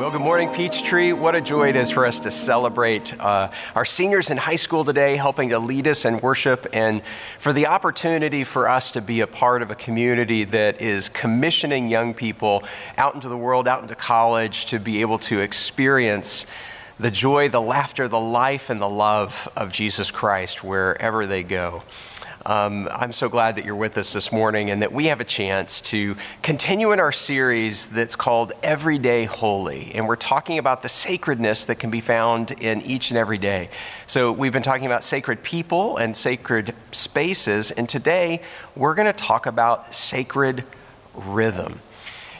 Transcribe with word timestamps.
Well, 0.00 0.10
good 0.10 0.22
morning, 0.22 0.48
Peachtree. 0.48 1.12
What 1.12 1.36
a 1.36 1.42
joy 1.42 1.68
it 1.68 1.76
is 1.76 1.90
for 1.90 2.06
us 2.06 2.20
to 2.20 2.30
celebrate 2.30 3.12
uh, 3.20 3.50
our 3.74 3.84
seniors 3.84 4.30
in 4.30 4.38
high 4.38 4.56
school 4.56 4.82
today, 4.82 5.14
helping 5.14 5.50
to 5.50 5.58
lead 5.58 5.86
us 5.86 6.06
in 6.06 6.20
worship, 6.20 6.66
and 6.72 7.02
for 7.38 7.52
the 7.52 7.66
opportunity 7.66 8.42
for 8.44 8.66
us 8.66 8.92
to 8.92 9.02
be 9.02 9.20
a 9.20 9.26
part 9.26 9.60
of 9.60 9.70
a 9.70 9.74
community 9.74 10.44
that 10.44 10.80
is 10.80 11.10
commissioning 11.10 11.90
young 11.90 12.14
people 12.14 12.64
out 12.96 13.14
into 13.14 13.28
the 13.28 13.36
world, 13.36 13.68
out 13.68 13.82
into 13.82 13.94
college, 13.94 14.64
to 14.64 14.78
be 14.78 15.02
able 15.02 15.18
to 15.18 15.38
experience 15.38 16.46
the 16.98 17.10
joy, 17.10 17.50
the 17.50 17.60
laughter, 17.60 18.08
the 18.08 18.18
life, 18.18 18.70
and 18.70 18.80
the 18.80 18.88
love 18.88 19.52
of 19.54 19.70
Jesus 19.70 20.10
Christ 20.10 20.64
wherever 20.64 21.26
they 21.26 21.42
go. 21.42 21.82
Um, 22.50 22.88
I'm 22.90 23.12
so 23.12 23.28
glad 23.28 23.54
that 23.54 23.64
you're 23.64 23.76
with 23.76 23.96
us 23.96 24.12
this 24.12 24.32
morning 24.32 24.70
and 24.70 24.82
that 24.82 24.92
we 24.92 25.06
have 25.06 25.20
a 25.20 25.24
chance 25.24 25.80
to 25.82 26.16
continue 26.42 26.90
in 26.90 26.98
our 26.98 27.12
series 27.12 27.86
that's 27.86 28.16
called 28.16 28.52
Everyday 28.64 29.24
Holy. 29.24 29.92
And 29.94 30.08
we're 30.08 30.16
talking 30.16 30.58
about 30.58 30.82
the 30.82 30.88
sacredness 30.88 31.66
that 31.66 31.76
can 31.76 31.92
be 31.92 32.00
found 32.00 32.50
in 32.50 32.82
each 32.82 33.12
and 33.12 33.18
every 33.18 33.38
day. 33.38 33.70
So 34.08 34.32
we've 34.32 34.52
been 34.52 34.64
talking 34.64 34.86
about 34.86 35.04
sacred 35.04 35.44
people 35.44 35.96
and 35.96 36.16
sacred 36.16 36.74
spaces. 36.90 37.70
And 37.70 37.88
today 37.88 38.42
we're 38.74 38.96
going 38.96 39.06
to 39.06 39.12
talk 39.12 39.46
about 39.46 39.94
sacred 39.94 40.64
rhythm. 41.14 41.78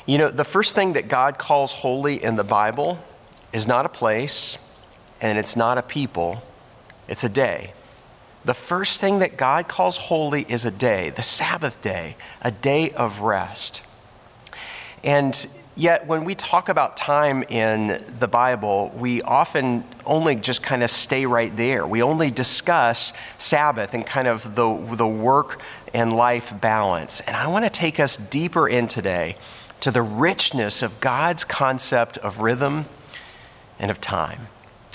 You 0.06 0.18
know, 0.18 0.28
the 0.28 0.42
first 0.42 0.74
thing 0.74 0.94
that 0.94 1.06
God 1.06 1.38
calls 1.38 1.70
holy 1.70 2.20
in 2.20 2.34
the 2.34 2.42
Bible 2.42 2.98
is 3.52 3.68
not 3.68 3.86
a 3.86 3.88
place 3.88 4.58
and 5.20 5.38
it's 5.38 5.54
not 5.54 5.78
a 5.78 5.82
people, 5.82 6.42
it's 7.06 7.22
a 7.22 7.28
day. 7.28 7.74
The 8.44 8.54
first 8.54 9.00
thing 9.00 9.18
that 9.18 9.36
God 9.36 9.68
calls 9.68 9.96
holy 9.96 10.46
is 10.48 10.64
a 10.64 10.70
day, 10.70 11.10
the 11.10 11.22
Sabbath 11.22 11.82
day, 11.82 12.16
a 12.40 12.50
day 12.50 12.90
of 12.92 13.20
rest. 13.20 13.82
And 15.04 15.46
yet, 15.76 16.06
when 16.06 16.24
we 16.24 16.34
talk 16.34 16.70
about 16.70 16.96
time 16.96 17.42
in 17.44 18.02
the 18.18 18.28
Bible, 18.28 18.92
we 18.96 19.20
often 19.22 19.84
only 20.06 20.36
just 20.36 20.62
kind 20.62 20.82
of 20.82 20.90
stay 20.90 21.26
right 21.26 21.54
there. 21.54 21.86
We 21.86 22.02
only 22.02 22.30
discuss 22.30 23.12
Sabbath 23.36 23.92
and 23.92 24.06
kind 24.06 24.26
of 24.26 24.54
the, 24.54 24.96
the 24.96 25.08
work 25.08 25.60
and 25.92 26.12
life 26.12 26.58
balance. 26.60 27.20
And 27.20 27.36
I 27.36 27.46
want 27.48 27.66
to 27.66 27.70
take 27.70 28.00
us 28.00 28.16
deeper 28.16 28.68
in 28.68 28.86
today 28.86 29.36
to 29.80 29.90
the 29.90 30.02
richness 30.02 30.82
of 30.82 31.00
God's 31.00 31.44
concept 31.44 32.16
of 32.18 32.40
rhythm 32.40 32.86
and 33.78 33.90
of 33.90 34.00
time. 34.00 34.48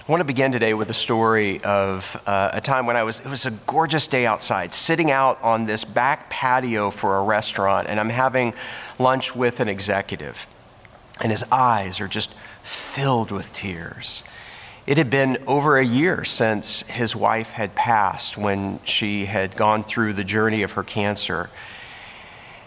I 0.08 0.12
want 0.12 0.22
to 0.22 0.26
begin 0.26 0.52
today 0.52 0.76
with 0.76 0.92
a 0.92 0.94
story 0.94 1.64
of 1.64 2.22
uh, 2.28 2.52
a 2.54 2.62
time 2.62 2.86
when 2.86 2.96
I 2.96 3.02
was, 3.02 3.22
it 3.22 3.26
was 3.26 3.48
a 3.48 3.52
gorgeous 3.66 4.06
day 4.06 4.28
outside, 4.28 4.72
sitting 4.72 5.10
out 5.10 5.42
on 5.42 5.66
this 5.66 5.84
back 5.84 6.30
patio 6.30 6.92
for 6.92 7.18
a 7.18 7.24
restaurant, 7.24 7.88
and 7.90 8.00
I'm 8.00 8.12
having 8.12 8.54
lunch 9.00 9.36
with 9.36 9.62
an 9.62 9.68
executive, 9.68 10.46
and 11.22 11.32
his 11.32 11.44
eyes 11.52 12.00
are 12.00 12.08
just 12.08 12.36
filled 12.62 13.32
with 13.32 13.52
tears. 13.52 14.24
It 14.86 15.00
had 15.00 15.10
been 15.10 15.40
over 15.48 15.80
a 15.80 15.84
year 15.84 16.24
since 16.24 16.84
his 16.84 17.16
wife 17.16 17.54
had 17.54 17.74
passed 17.74 18.38
when 18.38 18.82
she 18.84 19.26
had 19.26 19.58
gone 19.58 19.82
through 19.82 20.14
the 20.14 20.24
journey 20.24 20.62
of 20.62 20.74
her 20.74 20.84
cancer. 20.84 21.50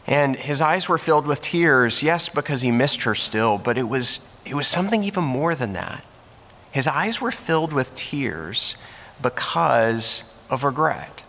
And 0.08 0.34
his 0.34 0.60
eyes 0.60 0.88
were 0.88 0.98
filled 0.98 1.28
with 1.28 1.40
tears, 1.40 2.02
yes, 2.02 2.28
because 2.28 2.62
he 2.62 2.72
missed 2.72 3.04
her 3.04 3.14
still, 3.14 3.58
but 3.58 3.78
it 3.78 3.88
was, 3.88 4.18
it 4.44 4.54
was 4.54 4.66
something 4.66 5.04
even 5.04 5.22
more 5.22 5.54
than 5.54 5.74
that. 5.74 6.04
His 6.70 6.86
eyes 6.86 7.20
were 7.20 7.32
filled 7.32 7.72
with 7.72 7.94
tears 7.94 8.76
because 9.20 10.22
of 10.50 10.64
regret. 10.64 11.22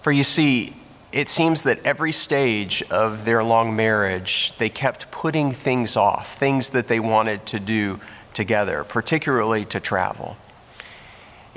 For 0.00 0.12
you 0.12 0.24
see, 0.24 0.76
it 1.12 1.28
seems 1.28 1.62
that 1.62 1.78
every 1.84 2.12
stage 2.12 2.82
of 2.90 3.24
their 3.24 3.44
long 3.44 3.76
marriage, 3.76 4.52
they 4.58 4.68
kept 4.68 5.10
putting 5.10 5.52
things 5.52 5.96
off, 5.96 6.36
things 6.36 6.70
that 6.70 6.88
they 6.88 6.98
wanted 6.98 7.46
to 7.46 7.60
do 7.60 8.00
together, 8.32 8.84
particularly 8.84 9.64
to 9.66 9.80
travel. 9.80 10.36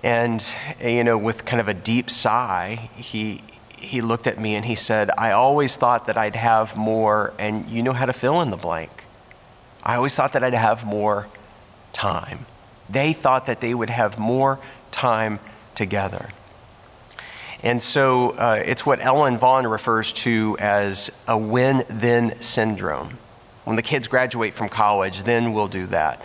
And, 0.04 0.46
eh, 0.80 0.92
you 0.92 1.04
know, 1.04 1.18
with 1.18 1.44
kind 1.44 1.60
of 1.60 1.68
a 1.68 1.74
deep 1.74 2.10
sigh, 2.10 2.90
he, 2.96 3.42
he 3.78 4.02
looked 4.02 4.28
at 4.28 4.40
me 4.40 4.56
and 4.56 4.64
he 4.64 4.76
said, 4.76 5.10
I 5.18 5.32
always 5.32 5.76
thought 5.76 6.06
that 6.06 6.18
I'd 6.18 6.36
have 6.36 6.78
more, 6.78 7.34
and 7.40 7.68
you 7.68 7.82
know 7.82 7.94
how 7.94 8.06
to 8.06 8.14
fill 8.14 8.42
in 8.42 8.52
the 8.52 8.58
blank. 8.58 9.06
I 9.84 9.96
always 9.96 10.14
thought 10.14 10.34
that 10.34 10.44
I'd 10.44 10.54
have 10.54 10.86
more 10.86 11.28
time. 11.94 12.46
They 12.90 13.14
thought 13.14 13.46
that 13.48 13.62
they 13.62 13.74
would 13.74 13.90
have 13.90 14.18
more 14.18 14.60
time 14.92 15.40
together. 15.76 16.30
And 17.64 17.82
so 17.82 18.32
uh, 18.32 18.62
it's 18.66 18.86
what 18.86 19.04
Ellen 19.04 19.38
Vaughn 19.38 19.66
refers 19.66 20.14
to 20.14 20.58
as 20.60 21.10
a 21.28 21.38
when 21.38 21.86
then 21.90 22.40
syndrome. 22.40 23.18
When 23.64 23.76
the 23.76 23.82
kids 23.82 24.08
graduate 24.08 24.54
from 24.54 24.70
college, 24.70 25.24
then 25.24 25.54
we'll 25.54 25.68
do 25.68 25.88
that. 25.88 26.24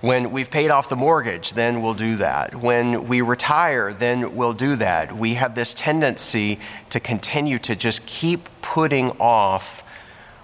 When 0.00 0.32
we've 0.32 0.50
paid 0.50 0.70
off 0.70 0.90
the 0.90 0.96
mortgage, 0.96 1.54
then 1.54 1.80
we'll 1.80 1.94
do 1.94 2.16
that. 2.16 2.54
When 2.54 3.08
we 3.08 3.22
retire, 3.22 3.92
then 3.94 4.36
we'll 4.36 4.52
do 4.52 4.76
that. 4.76 5.14
We 5.14 5.34
have 5.34 5.54
this 5.54 5.72
tendency 5.72 6.58
to 6.90 7.00
continue 7.00 7.58
to 7.60 7.74
just 7.74 8.04
keep 8.04 8.48
putting 8.60 9.12
off 9.12 9.82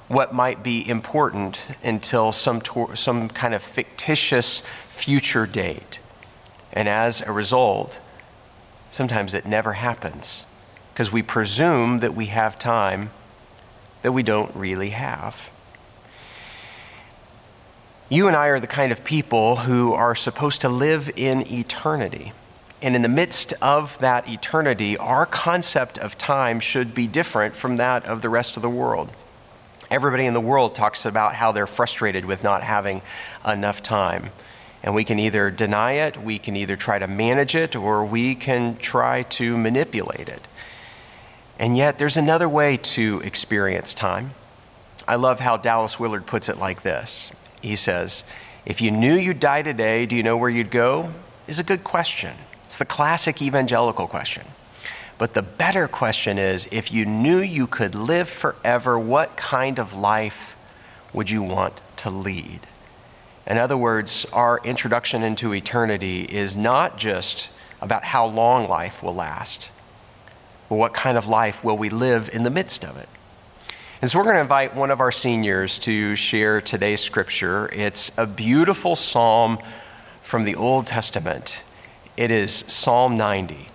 what 0.08 0.32
might 0.32 0.62
be 0.62 0.88
important 0.88 1.66
until 1.84 2.32
some, 2.32 2.60
tor- 2.62 2.96
some 2.96 3.28
kind 3.28 3.52
of 3.52 3.62
fictitious 3.62 4.62
future 5.00 5.46
date. 5.46 5.98
And 6.72 6.88
as 6.88 7.22
a 7.22 7.32
result, 7.32 7.98
sometimes 8.90 9.32
it 9.32 9.46
never 9.46 9.72
happens 9.72 10.44
because 10.92 11.10
we 11.10 11.22
presume 11.22 12.00
that 12.00 12.14
we 12.14 12.26
have 12.26 12.58
time 12.58 13.10
that 14.02 14.12
we 14.12 14.22
don't 14.22 14.54
really 14.54 14.90
have. 14.90 15.50
You 18.10 18.26
and 18.26 18.36
I 18.36 18.48
are 18.48 18.60
the 18.60 18.66
kind 18.66 18.92
of 18.92 19.04
people 19.04 19.56
who 19.56 19.92
are 19.92 20.14
supposed 20.14 20.60
to 20.62 20.68
live 20.68 21.10
in 21.16 21.50
eternity. 21.52 22.32
And 22.82 22.96
in 22.96 23.02
the 23.02 23.08
midst 23.08 23.52
of 23.62 23.98
that 23.98 24.28
eternity, 24.28 24.96
our 24.96 25.26
concept 25.26 25.96
of 25.98 26.18
time 26.18 26.60
should 26.60 26.94
be 26.94 27.06
different 27.06 27.54
from 27.54 27.76
that 27.76 28.04
of 28.06 28.20
the 28.20 28.28
rest 28.28 28.56
of 28.56 28.62
the 28.62 28.70
world. 28.70 29.10
Everybody 29.90 30.26
in 30.26 30.34
the 30.34 30.40
world 30.40 30.74
talks 30.74 31.04
about 31.04 31.34
how 31.34 31.52
they're 31.52 31.66
frustrated 31.66 32.24
with 32.24 32.44
not 32.44 32.62
having 32.62 33.02
enough 33.46 33.82
time. 33.82 34.30
And 34.82 34.94
we 34.94 35.04
can 35.04 35.18
either 35.18 35.50
deny 35.50 35.92
it, 35.92 36.16
we 36.16 36.38
can 36.38 36.56
either 36.56 36.76
try 36.76 36.98
to 36.98 37.06
manage 37.06 37.54
it, 37.54 37.76
or 37.76 38.04
we 38.04 38.34
can 38.34 38.76
try 38.78 39.22
to 39.24 39.56
manipulate 39.56 40.28
it. 40.28 40.46
And 41.58 41.76
yet, 41.76 41.98
there's 41.98 42.16
another 42.16 42.48
way 42.48 42.78
to 42.78 43.20
experience 43.20 43.92
time. 43.92 44.32
I 45.06 45.16
love 45.16 45.40
how 45.40 45.56
Dallas 45.56 46.00
Willard 46.00 46.26
puts 46.26 46.48
it 46.48 46.56
like 46.56 46.82
this 46.82 47.30
He 47.60 47.76
says, 47.76 48.24
If 48.64 48.80
you 48.80 48.90
knew 48.90 49.14
you'd 49.14 49.40
die 49.40 49.62
today, 49.62 50.06
do 50.06 50.16
you 50.16 50.22
know 50.22 50.36
where 50.36 50.48
you'd 50.48 50.70
go? 50.70 51.12
Is 51.46 51.58
a 51.58 51.64
good 51.64 51.84
question. 51.84 52.36
It's 52.64 52.78
the 52.78 52.84
classic 52.84 53.42
evangelical 53.42 54.06
question. 54.06 54.44
But 55.18 55.34
the 55.34 55.42
better 55.42 55.86
question 55.86 56.38
is 56.38 56.66
if 56.72 56.90
you 56.90 57.04
knew 57.04 57.40
you 57.40 57.66
could 57.66 57.94
live 57.94 58.28
forever, 58.28 58.98
what 58.98 59.36
kind 59.36 59.78
of 59.78 59.92
life 59.92 60.56
would 61.12 61.28
you 61.28 61.42
want 61.42 61.80
to 61.96 62.08
lead? 62.08 62.60
In 63.46 63.58
other 63.58 63.76
words, 63.76 64.26
our 64.32 64.60
introduction 64.64 65.22
into 65.22 65.52
eternity 65.54 66.22
is 66.22 66.56
not 66.56 66.98
just 66.98 67.48
about 67.80 68.04
how 68.04 68.26
long 68.26 68.68
life 68.68 69.02
will 69.02 69.14
last, 69.14 69.70
but 70.68 70.76
what 70.76 70.94
kind 70.94 71.16
of 71.16 71.26
life 71.26 71.64
will 71.64 71.76
we 71.76 71.88
live 71.88 72.30
in 72.32 72.42
the 72.42 72.50
midst 72.50 72.84
of 72.84 72.96
it. 72.96 73.08
And 74.02 74.10
so 74.10 74.18
we're 74.18 74.24
going 74.24 74.36
to 74.36 74.42
invite 74.42 74.74
one 74.74 74.90
of 74.90 75.00
our 75.00 75.12
seniors 75.12 75.78
to 75.80 76.16
share 76.16 76.60
today's 76.60 77.00
scripture. 77.00 77.68
It's 77.72 78.10
a 78.16 78.26
beautiful 78.26 78.96
psalm 78.96 79.58
from 80.22 80.44
the 80.44 80.54
Old 80.54 80.86
Testament. 80.86 81.58
It 82.16 82.30
is 82.30 82.52
Psalm 82.52 83.16
90. 83.16 83.68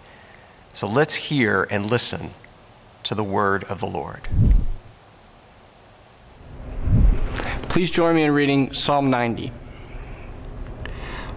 So 0.74 0.88
let's 0.88 1.14
hear 1.14 1.68
and 1.70 1.86
listen 1.86 2.32
to 3.04 3.14
the 3.14 3.24
word 3.24 3.64
of 3.66 3.80
the 3.80 3.88
Lord. 3.88 4.28
Please 7.76 7.92
join 7.92 8.16
me 8.16 8.24
in 8.24 8.34
reading 8.34 8.72
Psalm 8.72 9.10
90. 9.10 9.52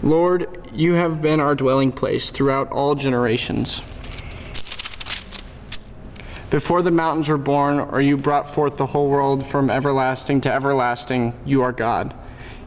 Lord, 0.04 0.70
you 0.72 0.92
have 0.92 1.20
been 1.20 1.40
our 1.40 1.56
dwelling 1.56 1.90
place 1.90 2.30
throughout 2.30 2.70
all 2.70 2.94
generations. 2.94 3.80
Before 6.48 6.80
the 6.80 6.92
mountains 6.92 7.28
were 7.28 7.38
born, 7.38 7.80
or 7.80 8.00
you 8.00 8.16
brought 8.16 8.48
forth 8.48 8.76
the 8.76 8.86
whole 8.86 9.08
world 9.10 9.44
from 9.44 9.68
everlasting 9.68 10.40
to 10.42 10.52
everlasting, 10.52 11.34
you 11.44 11.62
are 11.62 11.72
God. 11.72 12.14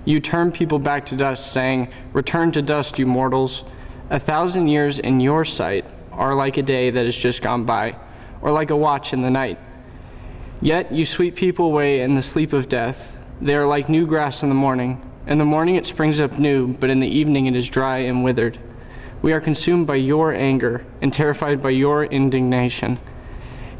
You 0.03 0.19
turn 0.19 0.51
people 0.51 0.77
back 0.77 1.05
to 1.05 1.15
dust, 1.15 1.53
saying, 1.53 1.87
Return 2.11 2.51
to 2.51 2.61
dust, 2.61 2.99
you 2.99 3.05
mortals. 3.05 3.63
A 4.09 4.19
thousand 4.19 4.67
years 4.67 4.99
in 4.99 5.21
your 5.21 5.45
sight 5.45 5.85
are 6.11 6.35
like 6.35 6.57
a 6.57 6.61
day 6.61 6.89
that 6.89 7.05
has 7.05 7.17
just 7.17 7.41
gone 7.41 7.63
by, 7.63 7.95
or 8.41 8.51
like 8.51 8.69
a 8.69 8.75
watch 8.75 9.13
in 9.13 9.21
the 9.21 9.31
night. 9.31 9.57
Yet 10.61 10.91
you 10.91 11.05
sweep 11.05 11.37
people 11.37 11.67
away 11.67 12.01
in 12.01 12.15
the 12.15 12.21
sleep 12.21 12.51
of 12.51 12.67
death. 12.67 13.15
They 13.41 13.55
are 13.55 13.65
like 13.65 13.89
new 13.89 14.05
grass 14.05 14.43
in 14.43 14.49
the 14.49 14.55
morning. 14.55 15.01
In 15.25 15.39
the 15.39 15.45
morning 15.45 15.73
it 15.73 15.87
springs 15.87 16.21
up 16.21 16.37
new, 16.37 16.67
but 16.67 16.91
in 16.91 16.99
the 16.99 17.07
evening 17.07 17.47
it 17.47 17.55
is 17.55 17.67
dry 17.67 17.97
and 17.99 18.23
withered. 18.23 18.59
We 19.23 19.33
are 19.33 19.41
consumed 19.41 19.87
by 19.87 19.95
your 19.95 20.31
anger 20.31 20.85
and 21.01 21.11
terrified 21.11 21.59
by 21.59 21.71
your 21.71 22.05
indignation. 22.05 22.99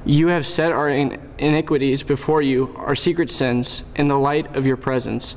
You 0.04 0.30
have 0.30 0.48
set 0.48 0.72
our 0.72 0.90
iniquities 0.90 2.02
before 2.02 2.42
you, 2.42 2.74
our 2.75 2.96
secret 2.96 3.30
sins, 3.30 3.84
in 3.96 4.08
the 4.08 4.18
light 4.18 4.56
of 4.56 4.66
your 4.66 4.78
presence. 4.78 5.36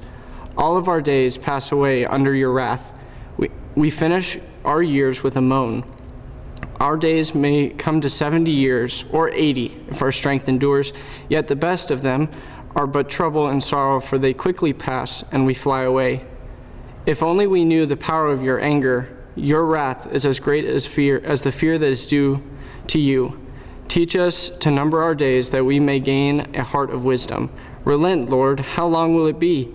All 0.56 0.78
of 0.78 0.88
our 0.88 1.02
days 1.02 1.36
pass 1.36 1.70
away 1.70 2.06
under 2.06 2.34
your 2.34 2.52
wrath. 2.52 2.94
We, 3.36 3.50
we 3.74 3.90
finish 3.90 4.38
our 4.64 4.82
years 4.82 5.22
with 5.22 5.36
a 5.36 5.42
moan. 5.42 5.84
Our 6.80 6.96
days 6.96 7.34
may 7.34 7.68
come 7.68 8.00
to 8.00 8.08
70 8.08 8.50
years 8.50 9.04
or 9.10 9.28
80 9.30 9.84
if 9.88 10.00
our 10.00 10.12
strength 10.12 10.48
endures, 10.48 10.94
yet 11.28 11.46
the 11.46 11.56
best 11.56 11.90
of 11.90 12.00
them 12.00 12.30
are 12.74 12.86
but 12.86 13.08
trouble 13.08 13.48
and 13.48 13.62
sorrow, 13.62 14.00
for 14.00 14.18
they 14.18 14.34
quickly 14.34 14.72
pass 14.72 15.24
and 15.32 15.46
we 15.46 15.54
fly 15.54 15.82
away. 15.82 16.24
If 17.06 17.22
only 17.22 17.46
we 17.46 17.64
knew 17.64 17.86
the 17.86 17.96
power 17.96 18.28
of 18.28 18.42
your 18.42 18.60
anger, 18.60 19.16
your 19.36 19.66
wrath 19.66 20.12
is 20.12 20.24
as 20.26 20.40
great 20.40 20.64
as 20.64 20.86
fear 20.86 21.20
as 21.24 21.42
the 21.42 21.52
fear 21.52 21.76
that 21.78 21.88
is 21.88 22.06
due 22.06 22.42
to 22.88 22.98
you. 22.98 23.40
Teach 23.88 24.16
us 24.16 24.48
to 24.60 24.70
number 24.70 25.02
our 25.02 25.14
days 25.14 25.50
that 25.50 25.64
we 25.64 25.78
may 25.78 26.00
gain 26.00 26.40
a 26.54 26.62
heart 26.62 26.90
of 26.90 27.04
wisdom. 27.04 27.50
Relent, 27.84 28.30
Lord, 28.30 28.60
how 28.60 28.86
long 28.86 29.14
will 29.14 29.26
it 29.26 29.38
be? 29.38 29.74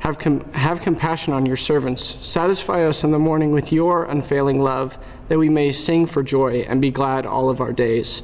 Have, 0.00 0.18
com- 0.18 0.50
have 0.52 0.80
compassion 0.80 1.34
on 1.34 1.44
your 1.44 1.56
servants. 1.56 2.02
Satisfy 2.26 2.84
us 2.84 3.04
in 3.04 3.10
the 3.10 3.18
morning 3.18 3.52
with 3.52 3.70
your 3.70 4.04
unfailing 4.04 4.58
love, 4.58 4.98
that 5.28 5.38
we 5.38 5.50
may 5.50 5.70
sing 5.70 6.06
for 6.06 6.22
joy 6.22 6.60
and 6.68 6.80
be 6.80 6.90
glad 6.90 7.26
all 7.26 7.50
of 7.50 7.60
our 7.60 7.72
days. 7.72 8.22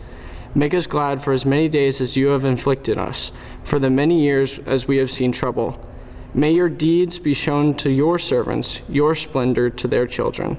Make 0.54 0.72
us 0.72 0.86
glad 0.86 1.22
for 1.22 1.34
as 1.34 1.44
many 1.44 1.68
days 1.68 2.00
as 2.00 2.16
you 2.16 2.28
have 2.28 2.46
inflicted 2.46 2.96
us, 2.96 3.30
for 3.66 3.80
the 3.80 3.90
many 3.90 4.22
years 4.22 4.60
as 4.60 4.86
we 4.86 4.96
have 4.98 5.10
seen 5.10 5.32
trouble. 5.32 5.84
May 6.32 6.52
your 6.52 6.68
deeds 6.68 7.18
be 7.18 7.34
shown 7.34 7.74
to 7.78 7.90
your 7.90 8.16
servants, 8.16 8.80
your 8.88 9.16
splendor 9.16 9.70
to 9.70 9.88
their 9.88 10.06
children. 10.06 10.56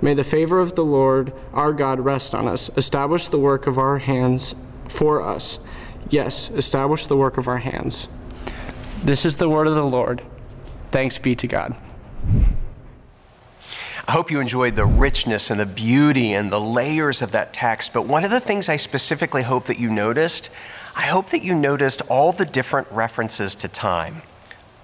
May 0.00 0.14
the 0.14 0.24
favor 0.24 0.58
of 0.58 0.74
the 0.74 0.84
Lord 0.84 1.34
our 1.52 1.74
God 1.74 2.00
rest 2.00 2.34
on 2.34 2.48
us. 2.48 2.70
Establish 2.78 3.28
the 3.28 3.38
work 3.38 3.66
of 3.66 3.78
our 3.78 3.98
hands 3.98 4.54
for 4.88 5.20
us. 5.20 5.58
Yes, 6.08 6.50
establish 6.50 7.04
the 7.04 7.16
work 7.16 7.36
of 7.36 7.46
our 7.46 7.58
hands. 7.58 8.08
This 9.04 9.26
is 9.26 9.36
the 9.36 9.50
word 9.50 9.66
of 9.66 9.74
the 9.74 9.84
Lord. 9.84 10.22
Thanks 10.90 11.18
be 11.18 11.34
to 11.34 11.46
God. 11.46 11.76
I 14.08 14.12
hope 14.12 14.30
you 14.30 14.40
enjoyed 14.40 14.76
the 14.76 14.86
richness 14.86 15.50
and 15.50 15.60
the 15.60 15.66
beauty 15.66 16.32
and 16.32 16.50
the 16.50 16.60
layers 16.60 17.20
of 17.20 17.32
that 17.32 17.52
text. 17.52 17.92
But 17.92 18.06
one 18.06 18.24
of 18.24 18.30
the 18.30 18.40
things 18.40 18.70
I 18.70 18.76
specifically 18.76 19.42
hope 19.42 19.66
that 19.66 19.78
you 19.78 19.90
noticed, 19.90 20.48
I 20.96 21.02
hope 21.08 21.28
that 21.30 21.42
you 21.42 21.54
noticed 21.54 22.00
all 22.08 22.32
the 22.32 22.46
different 22.46 22.90
references 22.90 23.54
to 23.56 23.68
time. 23.68 24.22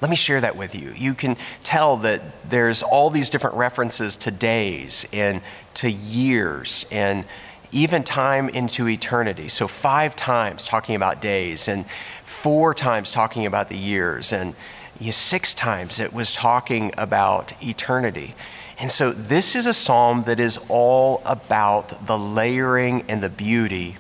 Let 0.03 0.11
me 0.11 0.17
share 0.17 0.43
that 0.43 0.57
with 0.57 0.75
you. 0.75 0.93
You 0.95 1.15
can 1.15 1.37
tell 1.63 1.97
that 1.99 2.23
there's 2.51 2.83
all 2.83 3.09
these 3.09 3.31
different 3.31 3.57
references 3.57 4.15
to 4.17 4.31
days 4.31 5.07
and 5.11 5.41
to 5.75 5.91
years 5.91 6.85
and 6.93 7.25
even 7.71 8.05
time 8.05 8.51
into 8.51 8.89
eternity. 8.89 9.49
So, 9.49 9.67
five 9.67 10.15
times 10.15 10.65
talking 10.65 10.95
about 10.95 11.23
days, 11.23 11.67
and 11.67 11.87
four 12.23 12.75
times 12.75 13.11
talking 13.11 13.47
about 13.47 13.71
the 13.71 13.79
years, 13.79 14.33
and 14.33 14.55
six 15.01 15.55
times 15.55 15.99
it 15.99 16.13
was 16.13 16.33
talking 16.35 16.93
about 16.99 17.55
eternity. 17.65 18.35
And 18.79 18.93
so, 18.93 19.13
this 19.13 19.57
is 19.57 19.65
a 19.65 19.73
psalm 19.73 20.25
that 20.25 20.39
is 20.39 20.59
all 20.69 21.23
about 21.25 22.07
the 22.07 22.19
layering 22.19 23.05
and 23.09 23.23
the 23.23 23.31
beauty 23.31 23.97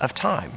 of 0.00 0.14
time. 0.14 0.52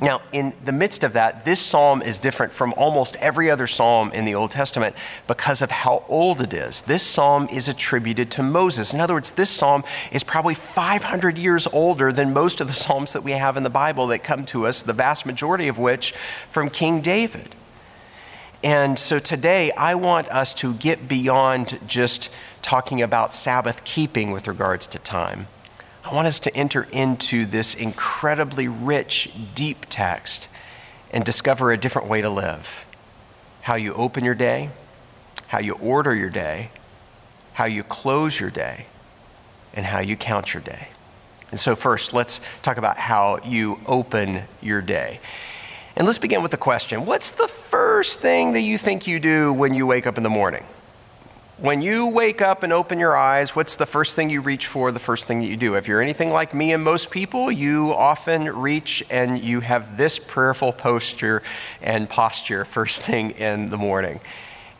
Now, 0.00 0.22
in 0.32 0.52
the 0.64 0.72
midst 0.72 1.02
of 1.02 1.14
that, 1.14 1.44
this 1.44 1.60
psalm 1.60 2.02
is 2.02 2.18
different 2.18 2.52
from 2.52 2.72
almost 2.74 3.16
every 3.16 3.50
other 3.50 3.66
psalm 3.66 4.12
in 4.12 4.24
the 4.24 4.34
Old 4.34 4.52
Testament 4.52 4.94
because 5.26 5.60
of 5.60 5.72
how 5.72 6.04
old 6.08 6.40
it 6.40 6.54
is. 6.54 6.82
This 6.82 7.02
psalm 7.02 7.48
is 7.50 7.68
attributed 7.68 8.30
to 8.32 8.42
Moses. 8.42 8.94
In 8.94 9.00
other 9.00 9.14
words, 9.14 9.32
this 9.32 9.50
psalm 9.50 9.82
is 10.12 10.22
probably 10.22 10.54
500 10.54 11.36
years 11.36 11.66
older 11.72 12.12
than 12.12 12.32
most 12.32 12.60
of 12.60 12.68
the 12.68 12.72
psalms 12.72 13.12
that 13.12 13.24
we 13.24 13.32
have 13.32 13.56
in 13.56 13.64
the 13.64 13.70
Bible 13.70 14.06
that 14.08 14.22
come 14.22 14.44
to 14.46 14.66
us, 14.66 14.82
the 14.82 14.92
vast 14.92 15.26
majority 15.26 15.66
of 15.66 15.78
which 15.78 16.12
from 16.48 16.70
King 16.70 17.00
David. 17.00 17.56
And 18.62 18.98
so 18.98 19.18
today, 19.18 19.72
I 19.72 19.94
want 19.96 20.28
us 20.28 20.52
to 20.54 20.74
get 20.74 21.08
beyond 21.08 21.78
just 21.86 22.28
talking 22.62 23.02
about 23.02 23.32
Sabbath 23.32 23.84
keeping 23.84 24.30
with 24.30 24.46
regards 24.46 24.86
to 24.88 24.98
time 24.98 25.48
I 26.08 26.14
want 26.14 26.26
us 26.26 26.38
to 26.40 26.56
enter 26.56 26.86
into 26.90 27.44
this 27.44 27.74
incredibly 27.74 28.66
rich, 28.66 29.30
deep 29.54 29.84
text 29.90 30.48
and 31.12 31.22
discover 31.22 31.70
a 31.70 31.76
different 31.76 32.08
way 32.08 32.22
to 32.22 32.30
live. 32.30 32.86
How 33.60 33.74
you 33.74 33.92
open 33.92 34.24
your 34.24 34.34
day, 34.34 34.70
how 35.48 35.58
you 35.58 35.74
order 35.74 36.14
your 36.14 36.30
day, 36.30 36.70
how 37.52 37.66
you 37.66 37.82
close 37.82 38.40
your 38.40 38.48
day, 38.48 38.86
and 39.74 39.84
how 39.84 40.00
you 40.00 40.16
count 40.16 40.54
your 40.54 40.62
day. 40.62 40.88
And 41.50 41.60
so, 41.60 41.76
first, 41.76 42.14
let's 42.14 42.40
talk 42.62 42.78
about 42.78 42.96
how 42.96 43.40
you 43.44 43.78
open 43.84 44.44
your 44.62 44.80
day. 44.80 45.20
And 45.94 46.06
let's 46.06 46.16
begin 46.16 46.40
with 46.40 46.52
the 46.52 46.56
question 46.56 47.04
What's 47.04 47.32
the 47.32 47.48
first 47.48 48.18
thing 48.18 48.54
that 48.54 48.62
you 48.62 48.78
think 48.78 49.06
you 49.06 49.20
do 49.20 49.52
when 49.52 49.74
you 49.74 49.86
wake 49.86 50.06
up 50.06 50.16
in 50.16 50.22
the 50.22 50.30
morning? 50.30 50.64
When 51.60 51.82
you 51.82 52.06
wake 52.06 52.40
up 52.40 52.62
and 52.62 52.72
open 52.72 53.00
your 53.00 53.16
eyes, 53.16 53.56
what's 53.56 53.74
the 53.74 53.84
first 53.84 54.14
thing 54.14 54.30
you 54.30 54.40
reach 54.40 54.68
for, 54.68 54.92
the 54.92 55.00
first 55.00 55.26
thing 55.26 55.40
that 55.40 55.48
you 55.48 55.56
do? 55.56 55.74
If 55.74 55.88
you're 55.88 56.00
anything 56.00 56.30
like 56.30 56.54
me 56.54 56.72
and 56.72 56.84
most 56.84 57.10
people, 57.10 57.50
you 57.50 57.92
often 57.92 58.44
reach 58.44 59.02
and 59.10 59.42
you 59.42 59.58
have 59.58 59.96
this 59.96 60.20
prayerful 60.20 60.72
posture 60.72 61.42
and 61.82 62.08
posture 62.08 62.64
first 62.64 63.02
thing 63.02 63.32
in 63.32 63.66
the 63.66 63.76
morning. 63.76 64.20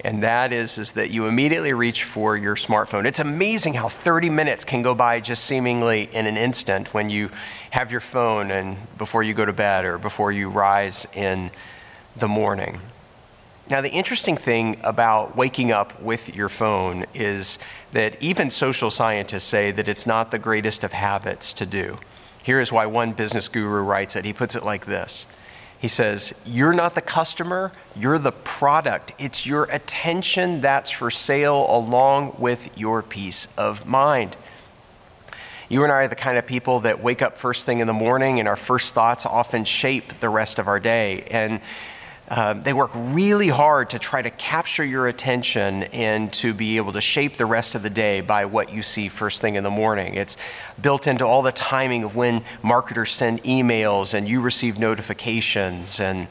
And 0.04 0.22
that 0.22 0.52
is, 0.52 0.78
is 0.78 0.92
that 0.92 1.10
you 1.10 1.26
immediately 1.26 1.72
reach 1.72 2.04
for 2.04 2.36
your 2.36 2.54
smartphone. 2.54 3.06
It's 3.06 3.18
amazing 3.18 3.74
how 3.74 3.88
30 3.88 4.30
minutes 4.30 4.62
can 4.62 4.82
go 4.82 4.94
by 4.94 5.18
just 5.18 5.46
seemingly 5.46 6.08
in 6.12 6.28
an 6.28 6.36
instant 6.36 6.94
when 6.94 7.10
you 7.10 7.32
have 7.72 7.90
your 7.90 8.00
phone 8.00 8.52
and 8.52 8.76
before 8.96 9.24
you 9.24 9.34
go 9.34 9.44
to 9.44 9.52
bed 9.52 9.84
or 9.84 9.98
before 9.98 10.30
you 10.30 10.48
rise 10.48 11.08
in 11.12 11.50
the 12.14 12.28
morning. 12.28 12.80
Now, 13.70 13.82
the 13.82 13.90
interesting 13.90 14.38
thing 14.38 14.80
about 14.82 15.36
waking 15.36 15.72
up 15.72 16.00
with 16.00 16.34
your 16.34 16.48
phone 16.48 17.04
is 17.12 17.58
that 17.92 18.22
even 18.22 18.48
social 18.48 18.90
scientists 18.90 19.44
say 19.44 19.70
that 19.72 19.88
it's 19.88 20.06
not 20.06 20.30
the 20.30 20.38
greatest 20.38 20.84
of 20.84 20.92
habits 20.92 21.52
to 21.54 21.66
do. 21.66 21.98
Here 22.42 22.60
is 22.60 22.72
why 22.72 22.86
one 22.86 23.12
business 23.12 23.46
guru 23.46 23.82
writes 23.82 24.16
it. 24.16 24.24
He 24.24 24.32
puts 24.32 24.54
it 24.54 24.62
like 24.62 24.86
this 24.86 25.26
He 25.78 25.86
says, 25.88 26.32
You're 26.46 26.72
not 26.72 26.94
the 26.94 27.02
customer, 27.02 27.72
you're 27.94 28.18
the 28.18 28.32
product. 28.32 29.12
It's 29.18 29.44
your 29.44 29.64
attention 29.64 30.62
that's 30.62 30.90
for 30.90 31.10
sale 31.10 31.66
along 31.68 32.36
with 32.38 32.78
your 32.78 33.02
peace 33.02 33.48
of 33.58 33.86
mind. 33.86 34.34
You 35.68 35.82
and 35.82 35.92
I 35.92 35.96
are 35.96 36.08
the 36.08 36.16
kind 36.16 36.38
of 36.38 36.46
people 36.46 36.80
that 36.80 37.02
wake 37.02 37.20
up 37.20 37.36
first 37.36 37.66
thing 37.66 37.80
in 37.80 37.86
the 37.86 37.92
morning, 37.92 38.38
and 38.38 38.48
our 38.48 38.56
first 38.56 38.94
thoughts 38.94 39.26
often 39.26 39.64
shape 39.64 40.20
the 40.20 40.30
rest 40.30 40.58
of 40.58 40.66
our 40.66 40.80
day. 40.80 41.24
And 41.30 41.60
um, 42.30 42.60
they 42.60 42.74
work 42.74 42.90
really 42.94 43.48
hard 43.48 43.90
to 43.90 43.98
try 43.98 44.20
to 44.20 44.30
capture 44.30 44.84
your 44.84 45.06
attention 45.06 45.84
and 45.84 46.30
to 46.34 46.52
be 46.52 46.76
able 46.76 46.92
to 46.92 47.00
shape 47.00 47.34
the 47.34 47.46
rest 47.46 47.74
of 47.74 47.82
the 47.82 47.90
day 47.90 48.20
by 48.20 48.44
what 48.44 48.72
you 48.72 48.82
see 48.82 49.08
first 49.08 49.40
thing 49.40 49.54
in 49.54 49.64
the 49.64 49.70
morning. 49.70 50.14
It's 50.14 50.36
built 50.80 51.06
into 51.06 51.24
all 51.24 51.40
the 51.40 51.52
timing 51.52 52.04
of 52.04 52.16
when 52.16 52.44
marketers 52.62 53.12
send 53.12 53.42
emails 53.44 54.12
and 54.12 54.28
you 54.28 54.42
receive 54.42 54.78
notifications. 54.78 56.00
And 56.00 56.28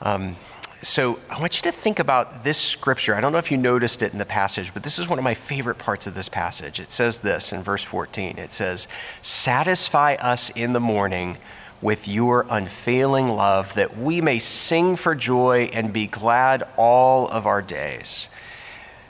um, 0.00 0.36
so 0.80 1.18
I 1.28 1.38
want 1.38 1.62
you 1.62 1.70
to 1.70 1.76
think 1.76 1.98
about 1.98 2.44
this 2.44 2.56
scripture. 2.56 3.14
I 3.14 3.20
don't 3.20 3.32
know 3.32 3.38
if 3.38 3.50
you 3.50 3.58
noticed 3.58 4.00
it 4.00 4.12
in 4.12 4.18
the 4.18 4.24
passage, 4.24 4.72
but 4.72 4.82
this 4.82 4.98
is 4.98 5.10
one 5.10 5.18
of 5.18 5.24
my 5.24 5.34
favorite 5.34 5.76
parts 5.76 6.06
of 6.06 6.14
this 6.14 6.30
passage. 6.30 6.80
It 6.80 6.90
says 6.90 7.18
this 7.18 7.52
in 7.52 7.62
verse 7.62 7.82
14 7.82 8.38
it 8.38 8.50
says, 8.50 8.88
Satisfy 9.20 10.14
us 10.14 10.48
in 10.50 10.72
the 10.72 10.80
morning 10.80 11.36
with 11.80 12.08
your 12.08 12.46
unfailing 12.50 13.30
love, 13.30 13.74
that 13.74 13.96
we 13.96 14.20
may 14.20 14.38
sing 14.38 14.96
for 14.96 15.14
joy 15.14 15.70
and 15.72 15.92
be 15.92 16.06
glad 16.06 16.62
all 16.76 17.28
of 17.28 17.46
our 17.46 17.62
days. 17.62 18.28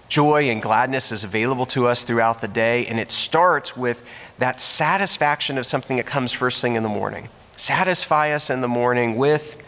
Joy 0.08 0.48
and 0.48 0.62
gladness 0.62 1.12
is 1.12 1.25
available 1.25 1.66
to 1.66 1.87
us 1.87 2.02
throughout 2.02 2.40
the 2.40 2.48
day, 2.48 2.87
and 2.87 2.98
it 2.98 3.10
starts 3.10 3.76
with 3.76 4.02
that 4.38 4.60
satisfaction 4.60 5.58
of 5.58 5.66
something 5.66 5.98
that 5.98 6.06
comes 6.06 6.32
first 6.32 6.60
thing 6.62 6.76
in 6.76 6.82
the 6.82 6.88
morning. 6.88 7.28
Satisfy 7.56 8.30
us 8.30 8.50
in 8.50 8.60
the 8.60 8.68
morning 8.68 9.16
with 9.16 9.58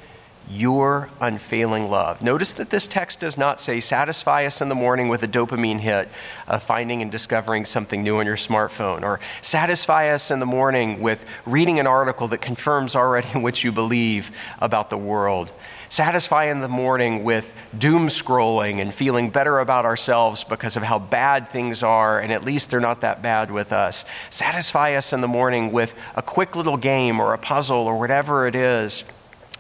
your 0.49 1.11
unfailing 1.21 1.89
love. 1.89 2.23
Notice 2.23 2.53
that 2.55 2.71
this 2.71 2.87
text 2.87 3.21
does 3.21 3.39
not 3.39 3.61
say, 3.61 3.79
satisfy 3.79 4.45
us 4.45 4.61
in 4.61 4.69
the 4.69 4.75
morning 4.75 5.09
with 5.09 5.23
a 5.23 5.29
dopamine 5.29 5.79
hit 5.79 6.09
of 6.49 6.63
finding 6.63 7.03
and 7.03 7.11
discovering 7.11 7.65
something 7.65 8.03
new 8.03 8.19
on 8.19 8.27
your 8.27 8.37
smartphone, 8.37 9.03
or 9.03 9.21
satisfy 9.43 10.09
us 10.09 10.31
in 10.31 10.41
the 10.41 10.47
morning 10.47 11.01
with 11.01 11.25
reading 11.47 11.79
an 11.79 11.87
article 11.87 12.27
that 12.29 12.41
confirms 12.41 12.97
already 12.97 13.29
what 13.39 13.63
you 13.63 13.71
believe 13.71 14.31
about 14.61 14.91
the 14.91 14.99
world. 14.99 15.53
Satisfy 15.89 16.45
in 16.45 16.61
the 16.61 16.69
morning 16.69 17.25
with 17.25 17.55
doom 17.77 18.07
scrolling 18.09 18.81
and 18.81 18.95
feeling 18.95 19.31
better 19.31 19.59
about 19.59 19.85
ourselves 19.85 20.45
because 20.45 20.77
of 20.77 20.83
how 20.83 20.99
bad 20.99 21.49
things 21.49 21.83
are, 21.83 22.19
and 22.19 22.33
at 22.33 22.45
least 22.45 22.71
they're 22.71 22.81
not 22.81 23.01
that 23.03 23.23
bad 23.23 23.51
with 23.51 23.73
us. 23.73 24.05
Satisfy 24.31 24.95
us 24.95 25.13
in 25.13 25.21
the 25.21 25.29
morning 25.29 25.73
with 25.73 25.95
a 26.17 26.23
quick 26.23 26.57
little 26.57 26.77
game 26.77 27.21
or 27.21 27.35
a 27.35 27.39
puzzle 27.39 27.77
or 27.77 27.99
whatever 27.99 28.47
it 28.47 28.55
is 28.55 29.05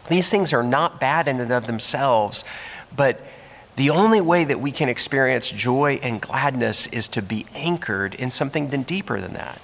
these 0.09 0.29
things 0.29 0.53
are 0.53 0.63
not 0.63 1.01
bad 1.01 1.29
in 1.29 1.41
and 1.41 1.53
of 1.53 1.67
themselves, 1.67 2.45
but 2.95 3.21
the 3.77 3.91
only 3.91 4.21
way 4.21 4.45
that 4.45 4.61
we 4.61 4.73
can 4.73 4.89
experience 4.89 5.49
joy 5.49 5.99
and 6.03 6.21
gladness 6.21 6.87
is 6.89 7.09
to 7.09 7.23
be 7.23 7.47
anchored 7.55 8.15
in 8.15 8.31
something 8.31 8.69
deeper 8.83 9.21
than 9.21 9.35
that. 9.35 9.61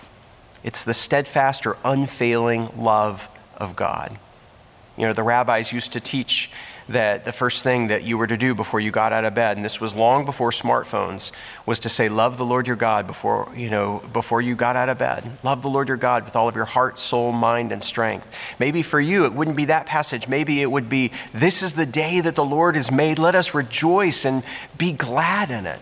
It's 0.62 0.84
the 0.84 0.94
steadfast 0.94 1.66
or 1.66 1.76
unfailing 1.84 2.68
love 2.76 3.28
of 3.56 3.76
God. 3.76 4.18
You 4.96 5.06
know, 5.06 5.12
the 5.12 5.22
rabbis 5.22 5.72
used 5.72 5.92
to 5.92 6.00
teach 6.00 6.50
that 6.88 7.24
the 7.24 7.32
first 7.32 7.62
thing 7.62 7.88
that 7.88 8.04
you 8.04 8.16
were 8.16 8.26
to 8.26 8.36
do 8.36 8.54
before 8.54 8.78
you 8.78 8.90
got 8.90 9.12
out 9.12 9.24
of 9.24 9.34
bed, 9.34 9.56
and 9.56 9.64
this 9.64 9.80
was 9.80 9.94
long 9.94 10.24
before 10.24 10.50
smartphones, 10.50 11.32
was 11.64 11.80
to 11.80 11.88
say, 11.88 12.08
Love 12.08 12.38
the 12.38 12.44
Lord 12.44 12.66
your 12.66 12.76
God 12.76 13.06
before, 13.06 13.52
you 13.56 13.70
know, 13.70 14.02
before 14.12 14.40
you 14.40 14.54
got 14.54 14.76
out 14.76 14.88
of 14.88 14.98
bed. 14.98 15.38
Love 15.42 15.62
the 15.62 15.68
Lord 15.68 15.88
your 15.88 15.96
God 15.96 16.24
with 16.24 16.36
all 16.36 16.48
of 16.48 16.54
your 16.54 16.64
heart, 16.64 16.98
soul, 16.98 17.32
mind, 17.32 17.72
and 17.72 17.82
strength. 17.82 18.32
Maybe 18.58 18.82
for 18.82 19.00
you, 19.00 19.24
it 19.24 19.32
wouldn't 19.32 19.56
be 19.56 19.64
that 19.66 19.86
passage. 19.86 20.28
Maybe 20.28 20.62
it 20.62 20.70
would 20.70 20.88
be, 20.88 21.10
This 21.32 21.62
is 21.62 21.72
the 21.72 21.86
day 21.86 22.20
that 22.20 22.36
the 22.36 22.44
Lord 22.44 22.76
has 22.76 22.90
made. 22.90 23.18
Let 23.18 23.34
us 23.34 23.54
rejoice 23.54 24.24
and 24.24 24.44
be 24.78 24.92
glad 24.92 25.50
in 25.50 25.66
it. 25.66 25.80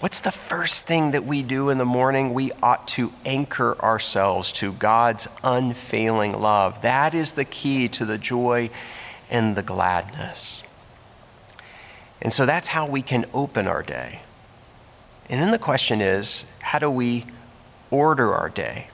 What's 0.00 0.20
the 0.20 0.32
first 0.32 0.84
thing 0.84 1.12
that 1.12 1.24
we 1.24 1.42
do 1.42 1.70
in 1.70 1.78
the 1.78 1.86
morning? 1.86 2.34
We 2.34 2.52
ought 2.62 2.86
to 2.88 3.10
anchor 3.24 3.80
ourselves 3.80 4.52
to 4.52 4.72
God's 4.72 5.28
unfailing 5.42 6.38
love. 6.38 6.82
That 6.82 7.14
is 7.14 7.32
the 7.32 7.46
key 7.46 7.88
to 7.88 8.04
the 8.04 8.18
joy 8.18 8.68
and 9.30 9.56
the 9.56 9.62
gladness. 9.62 10.62
And 12.22 12.32
so 12.32 12.46
that's 12.46 12.68
how 12.68 12.86
we 12.86 13.02
can 13.02 13.26
open 13.34 13.66
our 13.66 13.82
day. 13.82 14.22
And 15.28 15.40
then 15.40 15.50
the 15.50 15.58
question 15.58 16.00
is 16.00 16.44
how 16.60 16.78
do 16.78 16.90
we 16.90 17.26
order 17.90 18.32
our 18.32 18.48
day? 18.48 18.88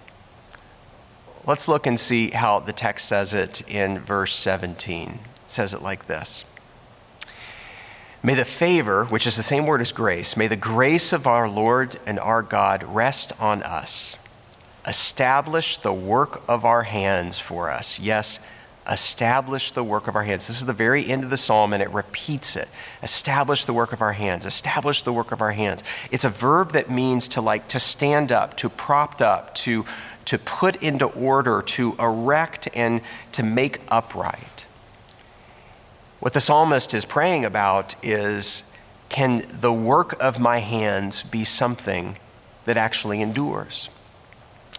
Let's 1.47 1.69
look 1.69 1.87
and 1.87 1.99
see 1.99 2.31
how 2.31 2.61
the 2.61 2.73
text 2.73 3.07
says 3.07 3.33
it 3.33 3.67
in 3.69 3.99
verse 3.99 4.35
17. 4.35 5.09
It 5.11 5.51
says 5.51 5.73
it 5.73 5.83
like 5.83 6.07
this 6.07 6.45
May 8.23 8.35
the 8.35 8.45
favor, 8.45 9.07
which 9.07 9.27
is 9.27 9.37
the 9.37 9.43
same 9.43 9.67
word 9.67 9.81
as 9.81 9.93
grace, 9.93 10.37
may 10.37 10.47
the 10.47 10.57
grace 10.57 11.13
of 11.13 11.27
our 11.27 11.49
Lord 11.49 11.99
and 12.07 12.21
our 12.21 12.43
God 12.43 12.83
rest 12.85 13.33
on 13.41 13.63
us. 13.63 14.17
Establish 14.87 15.79
the 15.79 15.93
work 15.93 16.43
of 16.49 16.65
our 16.65 16.83
hands 16.83 17.39
for 17.39 17.71
us. 17.71 17.99
Yes, 17.99 18.39
establish 18.91 19.73
the 19.73 19.85
work 19.85 20.09
of 20.09 20.17
our 20.17 20.25
hands. 20.25 20.47
This 20.47 20.61
is 20.61 20.67
the 20.67 20.73
very 20.73 21.07
end 21.07 21.23
of 21.23 21.31
the 21.31 21.37
psalm 21.37 21.73
and 21.73 21.83
it 21.83 21.91
repeats 21.91 22.57
it. 22.57 22.69
Establish 23.03 23.65
the 23.65 23.73
work 23.73 23.93
of 23.93 24.03
our 24.03 24.13
hands. 24.13 24.45
Establish 24.45 25.03
the 25.03 25.13
work 25.13 25.33
of 25.33 25.41
our 25.41 25.53
hands. 25.53 25.85
It's 26.11 26.25
a 26.25 26.29
verb 26.29 26.73
that 26.73 26.91
means 26.91 27.29
to 27.29 27.41
like 27.41 27.69
to 27.69 27.81
stand 27.81 28.33
up, 28.33 28.57
to 28.59 28.69
propped 28.69 29.23
up, 29.23 29.55
to 29.57 29.85
to 30.27 30.39
put 30.39 30.77
into 30.77 31.07
order, 31.07 31.61
to 31.61 31.97
erect 31.99 32.69
and 32.75 33.01
to 33.33 33.43
make 33.43 33.81
upright. 33.89 34.65
What 36.21 36.35
the 36.35 36.41
psalmist 36.41 36.95
is 36.95 37.05
praying 37.05 37.45
about 37.45 37.97
is 38.05 38.63
can 39.09 39.45
the 39.49 39.73
work 39.73 40.15
of 40.23 40.39
my 40.39 40.59
hands 40.59 41.25
be 41.25 41.45
something 41.45 42.17
that 42.65 42.77
actually 42.77 43.21
endures? 43.21 43.89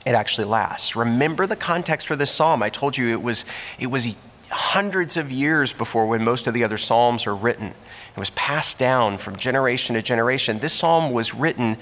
It 0.05 0.15
actually 0.15 0.45
lasts. 0.45 0.95
Remember 0.95 1.45
the 1.45 1.55
context 1.55 2.07
for 2.07 2.15
this 2.15 2.31
psalm. 2.31 2.63
I 2.63 2.69
told 2.69 2.97
you 2.97 3.09
it 3.09 3.21
was, 3.21 3.45
it 3.79 3.87
was 3.87 4.15
hundreds 4.49 5.15
of 5.15 5.31
years 5.31 5.73
before 5.73 6.07
when 6.07 6.23
most 6.23 6.47
of 6.47 6.53
the 6.53 6.63
other 6.63 6.77
psalms 6.77 7.27
are 7.27 7.35
written. 7.35 7.67
It 7.67 8.19
was 8.19 8.31
passed 8.31 8.77
down 8.77 9.17
from 9.17 9.35
generation 9.35 9.95
to 9.95 10.01
generation. 10.01 10.59
This 10.59 10.73
psalm 10.73 11.11
was 11.11 11.33
written 11.33 11.77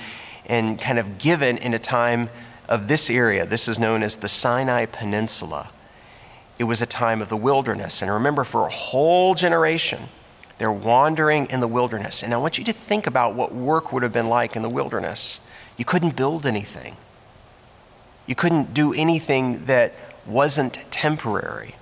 and 0.46 0.80
kind 0.80 1.00
of 1.00 1.18
given 1.18 1.58
in 1.58 1.74
a 1.74 1.80
time 1.80 2.30
of 2.68 2.88
this 2.88 3.10
area. 3.10 3.46
This 3.46 3.68
is 3.68 3.80
known 3.80 4.04
as 4.04 4.18
the 4.18 4.28
Sinai 4.28 4.86
Peninsula 4.86 5.72
it 6.60 6.66
was 6.66 6.82
a 6.82 6.86
time 6.86 7.22
of 7.22 7.30
the 7.30 7.38
wilderness. 7.38 8.02
And 8.02 8.12
remember, 8.12 8.44
for 8.44 8.68
a 8.68 8.70
whole 8.70 9.34
generation, 9.34 10.10
they're 10.58 10.72
wandering 10.72 11.46
in 11.46 11.62
the 11.62 11.68
wilderness. 11.68 12.22
And 12.22 12.34
I 12.34 12.38
want 12.38 12.58
you 12.58 12.66
to 12.66 12.74
think 12.74 13.08
about 13.08 13.34
what 13.34 13.56
work 13.56 13.94
would 13.94 14.04
have 14.04 14.12
been 14.12 14.28
like 14.28 14.58
in 14.58 14.62
the 14.62 14.70
wilderness. 14.70 15.40
You 15.78 15.86
couldn't 15.86 16.18
build 16.18 16.46
anything, 16.46 16.98
you 18.30 18.36
couldn't 18.36 18.74
do 18.74 18.94
anything 18.94 19.66
that 19.66 19.94
wasn't 20.26 20.78
temporary. 20.92 21.76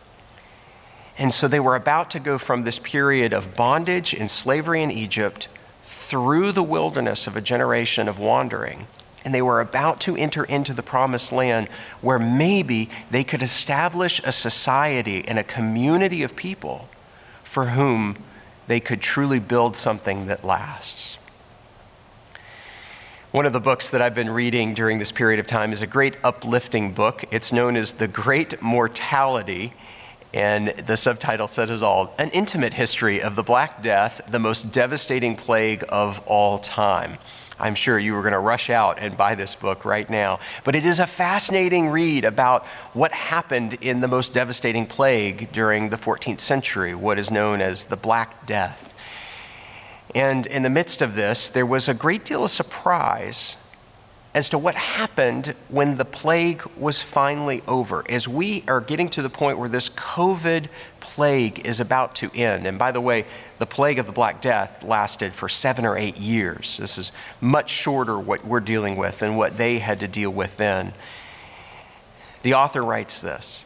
And 1.20 1.32
so 1.32 1.48
they 1.48 1.60
were 1.60 1.75
about 1.75 2.10
to 2.12 2.20
go 2.20 2.38
from 2.38 2.63
this 2.63 2.80
period 2.80 3.34
of 3.34 3.56
bondage 3.56 4.13
and 4.13 4.32
slavery 4.32 4.82
in 4.82 4.89
Egypt 4.89 5.48
through 5.84 6.51
the 6.54 6.63
wilderness 6.63 7.27
of 7.27 7.36
a 7.36 7.42
generation 7.42 8.08
of 8.08 8.18
wandering 8.18 8.88
and 9.27 9.36
they 9.36 9.42
were 9.42 9.60
about 9.60 10.00
to 10.00 10.16
enter 10.16 10.46
into 10.46 10.74
the 10.74 10.82
promised 10.82 11.34
land 11.34 11.68
where 12.00 12.18
maybe 12.18 12.89
they 13.12 13.25
could 13.25 13.42
establish 13.42 14.22
a 14.24 14.32
society 14.32 15.27
and 15.27 15.38
a 15.38 15.44
community 15.44 16.24
of 16.24 16.34
people 16.34 16.88
for 17.44 17.72
whom 17.72 18.24
they 18.68 18.80
could 18.80 19.01
truly 19.01 19.38
build 19.38 19.75
something 19.75 20.27
that 20.27 20.46
lasts. 20.46 21.18
One 23.38 23.46
of 23.46 23.53
the 23.53 23.60
books 23.60 23.91
that 23.91 24.01
I've 24.01 24.15
been 24.15 24.32
reading 24.32 24.74
during 24.74 24.98
this 24.98 25.12
period 25.12 25.39
of 25.39 25.46
time 25.46 25.72
is 25.72 25.84
a 25.84 25.86
great 25.86 26.17
uplifting 26.24 26.91
book. 26.91 27.24
It's 27.29 27.53
known 27.53 27.75
as 27.75 27.91
The 27.91 28.08
Great 28.08 28.60
Mortality, 28.63 29.74
and 30.34 30.70
the 30.70 30.98
subtitle 30.98 31.48
says 31.48 31.70
it 31.70 31.84
all 31.84 32.15
An 32.17 32.32
Intimate 32.32 32.74
History 32.74 33.22
of 33.22 33.36
the 33.36 33.44
Black 33.44 33.84
Death, 33.84 34.22
the 34.27 34.39
Most 34.39 34.72
Devastating 34.72 35.36
Plague 35.36 35.86
of 35.89 36.20
All 36.25 36.58
Time. 36.58 37.20
I'm 37.60 37.75
sure 37.75 38.00
you 38.00 38.15
were 38.15 38.24
going 38.24 38.34
to 38.34 38.39
rush 38.39 38.72
out 38.72 38.98
and 38.98 39.15
buy 39.15 39.36
this 39.36 39.53
book 39.53 39.86
right 39.86 40.10
now. 40.10 40.39
But 40.63 40.75
it 40.75 40.84
is 40.84 40.98
a 40.98 41.06
fascinating 41.06 41.89
read 41.89 42.25
about 42.25 42.65
what 42.94 43.12
happened 43.12 43.77
in 43.82 44.01
the 44.01 44.08
most 44.08 44.34
devastating 44.34 44.88
plague 44.88 45.51
during 45.51 45.89
the 45.89 45.98
14th 45.98 46.39
century, 46.39 46.96
what 46.96 47.20
is 47.20 47.29
known 47.29 47.62
as 47.62 47.86
the 47.86 47.98
Black 47.98 48.48
Death. 48.48 48.96
And 50.17 50.47
in 50.47 50.63
the 50.63 50.71
midst 50.71 51.03
of 51.03 51.13
this, 51.13 51.47
there 51.47 51.63
was 51.63 51.88
a 51.88 51.93
great 51.93 52.25
deal 52.25 52.43
of 52.43 52.50
surprise 52.50 53.55
as 54.33 54.50
to 54.50 54.57
what 54.57 54.74
happened 54.74 55.53
when 55.69 55.97
the 55.97 56.05
plague 56.05 56.63
was 56.75 57.00
finally 57.00 57.62
over. 57.67 58.03
As 58.09 58.27
we 58.27 58.63
are 58.67 58.81
getting 58.81 59.09
to 59.09 59.21
the 59.21 59.29
point 59.29 59.59
where 59.59 59.69
this 59.69 59.89
COVID 59.89 60.69
plague 61.00 61.67
is 61.67 61.79
about 61.79 62.15
to 62.15 62.31
end, 62.33 62.65
and 62.65 62.79
by 62.79 62.91
the 62.91 63.00
way, 63.00 63.27
the 63.59 63.67
plague 63.67 64.00
of 64.00 64.07
the 64.07 64.12
Black 64.12 64.41
Death 64.41 64.83
lasted 64.83 65.33
for 65.33 65.47
seven 65.47 65.86
or 65.86 65.95
eight 65.95 66.17
years. 66.17 66.77
This 66.77 66.97
is 66.97 67.12
much 67.39 67.69
shorter 67.69 68.17
what 68.17 68.43
we're 68.43 68.59
dealing 68.59 68.95
with 68.95 69.19
than 69.19 69.36
what 69.36 69.59
they 69.59 69.77
had 69.77 70.00
to 70.00 70.07
deal 70.07 70.31
with 70.31 70.57
then. 70.57 70.93
The 72.41 72.55
author 72.55 72.83
writes 72.83 73.21
this 73.21 73.63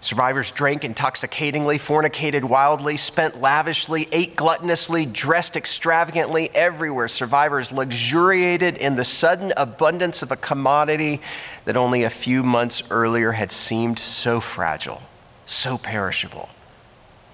Survivors 0.00 0.50
drank 0.50 0.82
intoxicatingly, 0.82 1.78
fornicated 1.78 2.44
wildly, 2.44 2.96
spent 2.96 3.38
lavishly, 3.38 4.08
ate 4.12 4.34
gluttonously, 4.34 5.10
dressed 5.12 5.56
extravagantly 5.56 6.48
everywhere. 6.54 7.06
Survivors 7.06 7.70
luxuriated 7.70 8.78
in 8.78 8.96
the 8.96 9.04
sudden 9.04 9.52
abundance 9.58 10.22
of 10.22 10.32
a 10.32 10.36
commodity 10.36 11.20
that 11.66 11.76
only 11.76 12.02
a 12.02 12.10
few 12.10 12.42
months 12.42 12.82
earlier 12.90 13.32
had 13.32 13.52
seemed 13.52 13.98
so 13.98 14.40
fragile, 14.40 15.02
so 15.44 15.76
perishable. 15.76 16.48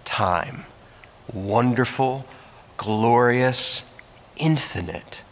Time. 0.04 0.66
Wonderful, 1.32 2.26
glorious, 2.76 3.84
infinite 4.36 5.22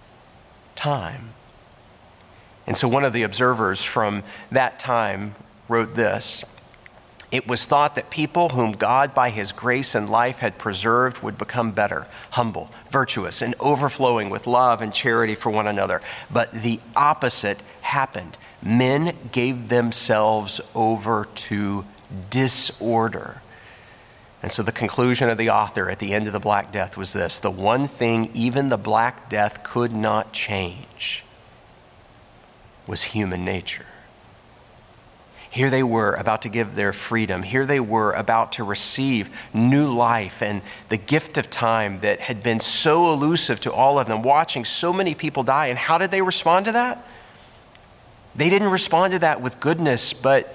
time. 0.77 1.31
And 2.65 2.77
so 2.77 2.87
one 2.87 3.05
of 3.05 3.13
the 3.13 3.25
observers 3.25 3.83
from 3.83 4.23
that 4.53 4.79
time 4.79 5.35
wrote 5.69 5.97
this. 5.97 6.45
It 7.31 7.47
was 7.47 7.65
thought 7.65 7.95
that 7.97 8.11
people 8.11 8.51
whom 8.51 8.73
God, 8.73 9.15
by 9.15 9.31
his 9.31 9.53
grace 9.53 9.95
and 9.95 10.09
life, 10.09 10.39
had 10.39 10.59
preserved 10.59 11.23
would 11.23 11.37
become 11.37 11.73
better, 11.73 12.07
humble, 12.31 12.71
virtuous, 12.89 13.43
and 13.43 13.55
overflowing 13.59 14.31
with 14.31 14.47
love 14.47 14.81
and 14.81 14.95
charity 14.95 15.35
for 15.35 15.51
one 15.51 15.67
another. 15.67 16.01
But 16.31 16.53
the 16.53 16.81
opposite 16.95 17.61
happened. 17.81 18.39
Men 18.63 19.17
gave 19.33 19.69
themselves 19.69 20.61
over 20.75 21.27
to 21.35 21.85
disorder. 22.31 23.41
And 24.43 24.53
so 24.53 24.63
the 24.63 24.73
conclusion 24.73 25.31
of 25.31 25.39
the 25.39 25.51
author 25.51 25.89
at 25.89 25.99
the 25.99 26.13
end 26.13 26.27
of 26.27 26.33
the 26.33 26.41
Black 26.41 26.71
Death 26.71 26.97
was 26.97 27.13
this 27.15 27.39
the 27.39 27.51
one 27.51 27.89
thing 27.89 28.31
even 28.35 28.69
the 28.69 28.77
Black 28.77 29.31
Death 29.31 29.63
could 29.63 29.93
not 29.93 30.33
change 30.33 31.25
was 32.87 33.03
human 33.05 33.45
nature. 33.45 33.87
Here 35.55 35.71
they 35.71 35.85
were 35.85 36.15
about 36.15 36.43
to 36.43 36.49
give 36.49 36.75
their 36.75 36.93
freedom. 36.93 37.45
Here 37.45 37.65
they 37.65 37.79
were 37.79 38.11
about 38.15 38.51
to 38.55 38.65
receive 38.65 39.31
new 39.55 39.87
life 39.87 40.43
and 40.43 40.63
the 40.89 40.97
gift 40.97 41.39
of 41.39 41.49
time 41.49 42.01
that 42.01 42.19
had 42.19 42.43
been 42.43 42.59
so 42.59 43.13
elusive 43.13 43.61
to 43.61 43.73
all 43.73 44.01
of 44.01 44.09
them, 44.09 44.23
watching 44.23 44.65
so 44.65 44.93
many 44.93 45.15
people 45.15 45.45
die. 45.45 45.69
And 45.69 45.79
how 45.79 45.97
did 45.97 46.11
they 46.11 46.23
respond 46.23 46.67
to 46.67 46.73
that? 46.73 47.07
They 48.35 48.51
didn't 48.51 48.67
respond 48.67 49.13
to 49.13 49.21
that 49.21 49.43
with 49.43 49.61
goodness, 49.61 50.13
but 50.13 50.53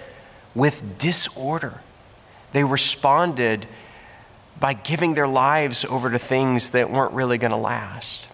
with 0.53 0.97
disorder. 0.99 1.79
They 2.51 2.65
responded 2.65 3.67
by 4.59 4.73
giving 4.73 5.13
their 5.13 5.29
lives 5.29 5.85
over 5.85 6.11
to 6.11 6.19
things 6.19 6.71
that 6.71 6.91
weren't 6.91 7.13
really 7.13 7.37
going 7.37 7.51
to 7.51 7.57
last. 7.57 8.27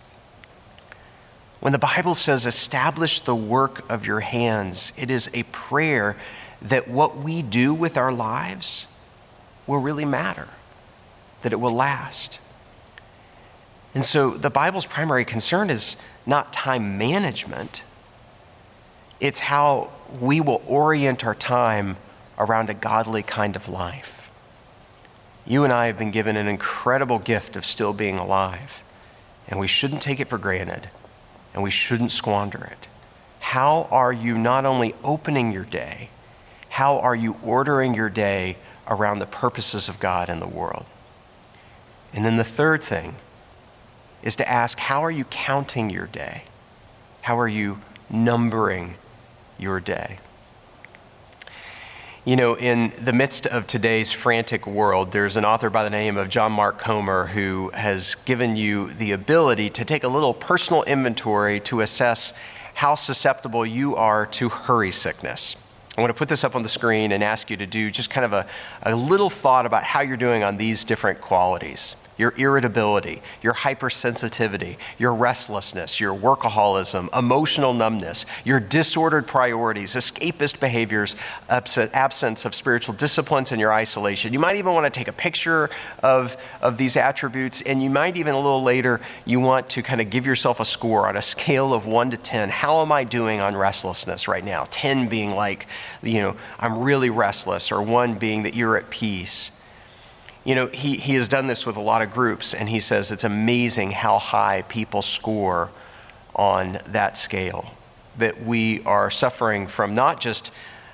When 1.59 1.73
the 1.73 1.79
Bible 1.79 2.15
says, 2.15 2.47
establish 2.47 3.19
the 3.19 3.35
work 3.35 3.87
of 3.87 4.07
your 4.07 4.21
hands, 4.21 4.91
it 4.97 5.11
is 5.11 5.29
a 5.35 5.43
prayer 5.43 6.17
that 6.65 6.87
what 6.87 7.17
we 7.17 7.41
do 7.41 7.73
with 7.73 7.97
our 7.97 8.11
lives 8.11 8.87
will 9.67 9.79
really 9.79 10.05
matter, 10.05 10.49
that 11.43 11.53
it 11.53 11.59
will 11.59 11.73
last. 11.73 12.39
And 13.93 14.03
so 14.03 14.31
the 14.31 14.49
Bible's 14.49 14.85
primary 14.85 15.25
concern 15.25 15.69
is 15.69 15.95
not 16.25 16.51
time 16.51 16.97
management, 16.97 17.83
it's 19.19 19.39
how 19.39 19.91
we 20.19 20.41
will 20.41 20.61
orient 20.67 21.25
our 21.25 21.35
time 21.35 21.97
around 22.37 22.69
a 22.69 22.73
godly 22.73 23.23
kind 23.23 23.55
of 23.55 23.69
life. 23.69 24.29
You 25.45 25.63
and 25.63 25.71
I 25.71 25.87
have 25.87 25.97
been 25.97 26.11
given 26.11 26.35
an 26.35 26.47
incredible 26.47 27.19
gift 27.19 27.55
of 27.55 27.63
still 27.63 27.93
being 27.93 28.17
alive, 28.17 28.83
and 29.47 29.59
we 29.59 29.67
shouldn't 29.67 30.01
take 30.01 30.19
it 30.19 30.27
for 30.27 30.37
granted, 30.37 30.89
and 31.53 31.63
we 31.63 31.69
shouldn't 31.69 32.11
squander 32.11 32.63
it. 32.65 32.87
How 33.39 33.87
are 33.91 34.11
you 34.11 34.37
not 34.37 34.65
only 34.65 34.95
opening 35.03 35.51
your 35.51 35.63
day, 35.63 36.09
how 36.75 36.99
are 36.99 37.15
you 37.15 37.37
ordering 37.41 37.93
your 37.93 38.09
day 38.09 38.57
around 38.85 39.19
the 39.19 39.25
purposes 39.25 39.87
of 39.87 39.97
God 39.97 40.27
in 40.27 40.39
the 40.39 40.47
world? 40.47 40.85
And 42.11 42.25
then 42.25 42.35
the 42.35 42.43
third 42.43 42.83
thing 42.83 43.15
is 44.21 44.35
to 44.35 44.49
ask 44.49 44.77
how 44.79 45.01
are 45.01 45.09
you 45.09 45.23
counting 45.23 45.89
your 45.89 46.07
day? 46.07 46.43
How 47.21 47.39
are 47.39 47.47
you 47.47 47.79
numbering 48.09 48.95
your 49.57 49.79
day? 49.79 50.19
You 52.25 52.35
know, 52.35 52.57
in 52.57 52.91
the 52.99 53.13
midst 53.13 53.47
of 53.47 53.67
today's 53.67 54.11
frantic 54.11 54.67
world, 54.67 55.13
there's 55.13 55.37
an 55.37 55.45
author 55.45 55.69
by 55.69 55.85
the 55.85 55.89
name 55.89 56.17
of 56.17 56.27
John 56.27 56.51
Mark 56.51 56.77
Comer 56.77 57.27
who 57.27 57.71
has 57.73 58.15
given 58.25 58.57
you 58.57 58.89
the 58.89 59.13
ability 59.13 59.69
to 59.69 59.85
take 59.85 60.03
a 60.03 60.09
little 60.09 60.33
personal 60.33 60.83
inventory 60.83 61.61
to 61.61 61.79
assess 61.79 62.33
how 62.73 62.95
susceptible 62.95 63.65
you 63.65 63.95
are 63.95 64.25
to 64.25 64.49
hurry 64.49 64.91
sickness. 64.91 65.55
I 65.97 66.01
want 66.01 66.09
to 66.09 66.17
put 66.17 66.27
this 66.27 66.43
up 66.43 66.55
on 66.55 66.63
the 66.63 66.69
screen 66.69 67.11
and 67.11 67.23
ask 67.23 67.49
you 67.49 67.57
to 67.57 67.65
do 67.65 67.89
just 67.89 68.09
kind 68.09 68.25
of 68.25 68.33
a, 68.33 68.45
a 68.83 68.95
little 68.95 69.29
thought 69.29 69.65
about 69.65 69.83
how 69.83 70.01
you're 70.01 70.17
doing 70.17 70.43
on 70.43 70.57
these 70.57 70.83
different 70.83 71.21
qualities 71.21 71.95
your 72.17 72.33
irritability, 72.37 73.21
your 73.41 73.53
hypersensitivity, 73.53 74.77
your 74.97 75.13
restlessness, 75.13 75.99
your 75.99 76.15
workaholism, 76.15 77.15
emotional 77.17 77.73
numbness, 77.73 78.25
your 78.43 78.59
disordered 78.59 79.27
priorities, 79.27 79.95
escapist 79.95 80.59
behaviors, 80.59 81.15
absence 81.49 82.45
of 82.45 82.55
spiritual 82.55 82.95
disciplines, 82.95 83.51
and 83.51 83.59
your 83.59 83.73
isolation. 83.73 84.33
You 84.33 84.39
might 84.39 84.55
even 84.55 84.73
want 84.73 84.85
to 84.85 84.97
take 84.97 85.07
a 85.07 85.13
picture 85.13 85.69
of, 86.03 86.37
of 86.61 86.77
these 86.77 86.95
attributes, 86.95 87.61
and 87.61 87.81
you 87.81 87.89
might 87.89 88.17
even 88.17 88.33
a 88.33 88.39
little 88.39 88.63
later, 88.63 89.01
you 89.25 89.39
want 89.39 89.69
to 89.69 89.81
kind 89.81 90.01
of 90.01 90.09
give 90.09 90.25
yourself 90.25 90.59
a 90.59 90.65
score 90.65 91.07
on 91.07 91.17
a 91.17 91.21
scale 91.21 91.73
of 91.73 91.85
one 91.85 92.11
to 92.11 92.17
10. 92.17 92.49
How 92.49 92.81
am 92.81 92.91
I 92.91 93.03
doing 93.03 93.39
on 93.39 93.55
restlessness 93.55 94.27
right 94.27 94.43
now? 94.43 94.67
10 94.71 95.09
being 95.09 95.31
like, 95.31 95.67
you 96.01 96.21
know, 96.21 96.35
I'm 96.59 96.79
really 96.79 97.09
restless, 97.09 97.71
or 97.71 97.81
one 97.81 98.15
being 98.15 98.43
that 98.43 98.55
you're 98.55 98.77
at 98.77 98.89
peace. 98.89 99.51
You 100.45 100.53
know, 100.53 100.67
he, 100.67 100.95
he 100.95 101.15
has 101.15 101.27
done 101.27 101.47
this 101.47 101.65
with 101.65 101.75
a 101.75 101.81
lot 101.81 102.03
of 102.03 102.13
groups, 102.13 102.53
and 102.53 102.69
he 102.69 102.79
says 102.79 103.11
it's 103.11 103.23
amazing 103.23 103.91
how 103.91 104.19
high 104.19 104.61
people 104.69 105.01
score 105.01 105.71
on 106.35 106.77
that 106.85 107.17
scale. 107.17 107.71
That 108.19 108.43
we 108.43 108.83
are 108.83 109.09
suffering 109.09 109.65
from 109.65 109.95
not 109.95 110.21
just 110.21 110.51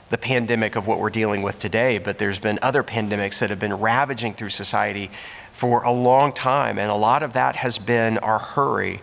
the 0.10 0.17
pandemic 0.17 0.77
of 0.77 0.88
what 0.88 1.00
we're 1.00 1.10
dealing 1.10 1.41
with 1.41 1.60
today, 1.60 1.98
but 1.98 2.17
there's 2.17 2.39
been 2.39 2.60
other 2.62 2.81
pandemics 2.81 3.39
that 3.39 3.50
have 3.50 3.60
been 3.60 3.74
ravaging 3.74 4.36
through 4.36 4.50
society 4.50 5.12
for 5.51 5.84
a 5.84 5.91
long 5.91 6.31
time, 6.31 6.79
and 6.79 6.89
a 6.89 6.96
lot 6.96 7.22
of 7.22 7.34
that 7.34 7.58
has 7.58 7.77
been 7.77 8.17
our 8.20 8.39
hurry 8.39 9.01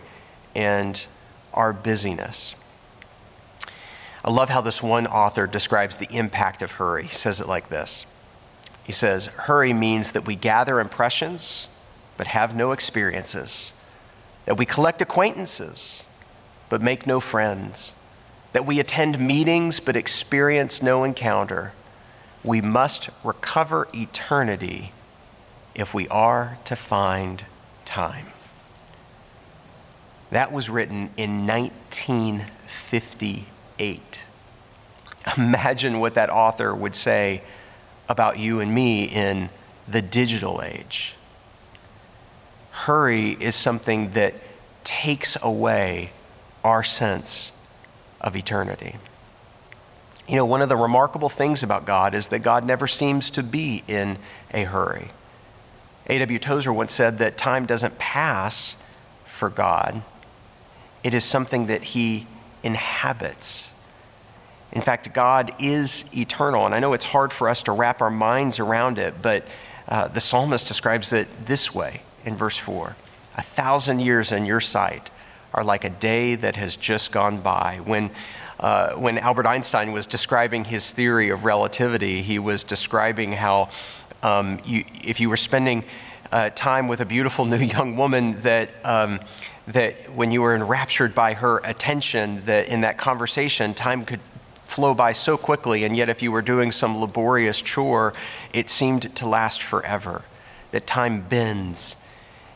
and 0.55 1.05
our 1.53 1.73
busyness. 1.73 2.55
I 4.25 4.31
love 4.31 4.49
how 4.49 4.61
this 4.61 4.81
one 4.81 5.07
author 5.07 5.47
describes 5.47 5.97
the 5.97 6.07
impact 6.09 6.61
of 6.63 6.73
hurry. 6.73 7.03
He 7.03 7.13
says 7.13 7.39
it 7.39 7.47
like 7.47 7.69
this 7.69 8.05
he 8.89 8.93
says, 8.93 9.27
Hurry 9.27 9.71
means 9.71 10.13
that 10.13 10.25
we 10.25 10.35
gather 10.35 10.79
impressions 10.79 11.67
but 12.17 12.25
have 12.25 12.55
no 12.55 12.71
experiences, 12.71 13.71
that 14.45 14.57
we 14.57 14.65
collect 14.65 14.99
acquaintances 14.99 16.01
but 16.69 16.81
make 16.81 17.05
no 17.05 17.19
friends, 17.19 17.91
that 18.51 18.65
we 18.65 18.79
attend 18.79 19.19
meetings 19.19 19.79
but 19.79 19.95
experience 19.95 20.81
no 20.81 21.03
encounter. 21.03 21.73
We 22.43 22.61
must 22.61 23.11
recover 23.23 23.87
eternity 23.93 24.91
if 25.75 25.93
we 25.93 26.07
are 26.07 26.57
to 26.65 26.75
find 26.75 27.45
time. 27.85 28.25
That 30.31 30.51
was 30.51 30.67
written 30.67 31.11
in 31.15 31.45
1958. 31.45 34.21
Imagine 35.37 35.99
what 35.99 36.15
that 36.15 36.31
author 36.31 36.73
would 36.73 36.95
say 36.95 37.43
about 38.09 38.39
you 38.39 38.59
and 38.59 38.73
me 38.73 39.03
in 39.03 39.49
the 39.87 40.01
digital 40.01 40.61
age. 40.61 41.13
Hurry 42.71 43.31
is 43.39 43.55
something 43.55 44.11
that 44.11 44.33
takes 44.83 45.37
away 45.41 46.11
our 46.63 46.83
sense 46.83 47.51
of 48.19 48.35
eternity. 48.35 48.95
You 50.27 50.35
know, 50.35 50.45
one 50.45 50.61
of 50.61 50.69
the 50.69 50.77
remarkable 50.77 51.29
things 51.29 51.63
about 51.63 51.85
God 51.85 52.13
is 52.13 52.27
that 52.27 52.39
God 52.39 52.65
never 52.65 52.87
seems 52.87 53.29
to 53.31 53.43
be 53.43 53.83
in 53.87 54.17
a 54.53 54.63
hurry. 54.63 55.09
A.W. 56.07 56.39
Tozer 56.39 56.73
once 56.73 56.93
said 56.93 57.19
that 57.19 57.37
time 57.37 57.65
doesn't 57.65 57.97
pass 57.97 58.75
for 59.25 59.49
God, 59.49 60.01
it 61.03 61.13
is 61.13 61.23
something 61.23 61.67
that 61.67 61.81
He 61.81 62.27
inhabits. 62.61 63.68
In 64.71 64.81
fact, 64.81 65.13
God 65.13 65.51
is 65.59 66.05
eternal. 66.15 66.65
And 66.65 66.75
I 66.75 66.79
know 66.79 66.93
it's 66.93 67.05
hard 67.05 67.33
for 67.33 67.49
us 67.49 67.63
to 67.63 67.71
wrap 67.71 68.01
our 68.01 68.11
minds 68.11 68.59
around 68.59 68.99
it, 68.99 69.21
but 69.21 69.47
uh, 69.87 70.07
the 70.07 70.21
psalmist 70.21 70.67
describes 70.67 71.11
it 71.11 71.27
this 71.45 71.73
way 71.73 72.01
in 72.23 72.35
verse 72.35 72.57
4 72.57 72.95
A 73.37 73.41
thousand 73.41 73.99
years 73.99 74.31
in 74.31 74.45
your 74.45 74.61
sight 74.61 75.09
are 75.53 75.63
like 75.63 75.83
a 75.83 75.89
day 75.89 76.35
that 76.35 76.55
has 76.55 76.75
just 76.75 77.11
gone 77.11 77.41
by. 77.41 77.79
When, 77.83 78.11
uh, 78.59 78.93
when 78.93 79.17
Albert 79.17 79.47
Einstein 79.47 79.91
was 79.91 80.05
describing 80.05 80.65
his 80.65 80.91
theory 80.91 81.29
of 81.29 81.45
relativity, 81.45 82.21
he 82.21 82.37
was 82.37 82.61
describing 82.61 83.31
how 83.31 83.69
um, 84.21 84.59
you, 84.63 84.83
if 85.03 85.19
you 85.19 85.29
were 85.29 85.37
spending 85.37 85.85
uh, 86.31 86.51
time 86.51 86.87
with 86.87 87.01
a 87.01 87.05
beautiful 87.05 87.45
new 87.45 87.57
young 87.57 87.97
woman, 87.97 88.39
that 88.41 88.69
um, 88.85 89.19
that 89.69 89.93
when 90.15 90.31
you 90.31 90.41
were 90.41 90.55
enraptured 90.55 91.13
by 91.13 91.33
her 91.33 91.59
attention, 91.59 92.43
that 92.45 92.67
in 92.69 92.81
that 92.81 92.97
conversation, 92.97 93.73
time 93.75 94.03
could 94.03 94.19
flow 94.79 94.93
by 94.93 95.11
so 95.11 95.35
quickly, 95.35 95.83
and 95.83 95.97
yet 95.97 96.07
if 96.07 96.21
you 96.21 96.31
were 96.31 96.41
doing 96.41 96.71
some 96.71 97.01
laborious 97.01 97.61
chore, 97.61 98.13
it 98.53 98.69
seemed 98.69 99.13
to 99.13 99.27
last 99.27 99.61
forever, 99.61 100.23
that 100.71 100.87
time 100.87 101.19
bends. 101.19 101.97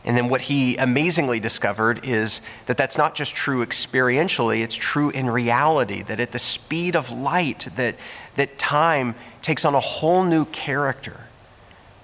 And 0.05 0.15
then 0.15 0.29
what 0.29 0.39
he 0.43 0.77
amazingly 0.77 1.41
discovered 1.41 2.05
is 2.05 2.39
that 2.67 2.77
that's 2.77 2.97
not 2.97 3.13
just 3.13 3.35
true 3.35 3.65
experientially, 3.65 4.63
it's 4.63 4.73
true 4.73 5.09
in 5.09 5.29
reality, 5.29 6.01
that 6.03 6.21
at 6.21 6.31
the 6.31 6.39
speed 6.39 6.95
of 6.95 7.11
light, 7.11 7.67
that, 7.75 7.95
that 8.37 8.57
time 8.57 9.15
takes 9.41 9.65
on 9.65 9.75
a 9.75 9.81
whole 9.81 10.23
new 10.23 10.45
character. 10.45 11.19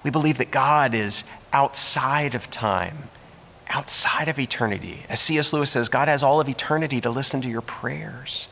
We 0.02 0.10
believe 0.10 0.36
that 0.36 0.50
God 0.50 0.92
is 0.92 1.24
outside 1.50 2.34
of 2.34 2.50
time, 2.50 3.04
outside 3.70 4.28
of 4.28 4.38
eternity. 4.38 5.04
As 5.08 5.18
C.S. 5.18 5.50
Lewis 5.54 5.70
says, 5.70 5.88
God 5.88 6.08
has 6.08 6.22
all 6.22 6.42
of 6.42 6.48
eternity 6.48 7.00
to 7.00 7.08
listen 7.08 7.40
to 7.40 7.48
your 7.48 7.62
prayers. 7.62 8.48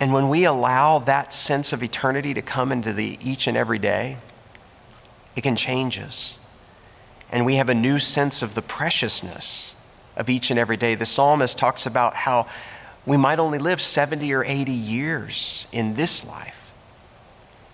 And 0.00 0.12
when 0.12 0.28
we 0.28 0.44
allow 0.44 0.98
that 1.00 1.32
sense 1.32 1.72
of 1.72 1.82
eternity 1.82 2.32
to 2.34 2.42
come 2.42 2.70
into 2.70 2.92
the 2.92 3.18
each 3.20 3.46
and 3.46 3.56
every 3.56 3.78
day, 3.78 4.18
it 5.34 5.42
can 5.42 5.56
change 5.56 5.98
us. 5.98 6.34
And 7.30 7.44
we 7.44 7.56
have 7.56 7.68
a 7.68 7.74
new 7.74 7.98
sense 7.98 8.42
of 8.42 8.54
the 8.54 8.62
preciousness 8.62 9.74
of 10.16 10.30
each 10.30 10.50
and 10.50 10.58
every 10.58 10.76
day. 10.76 10.94
The 10.94 11.06
psalmist 11.06 11.58
talks 11.58 11.84
about 11.86 12.14
how 12.14 12.46
we 13.06 13.16
might 13.16 13.38
only 13.38 13.58
live 13.58 13.80
70 13.80 14.32
or 14.32 14.44
80 14.44 14.72
years 14.72 15.66
in 15.72 15.94
this 15.94 16.24
life. 16.24 16.70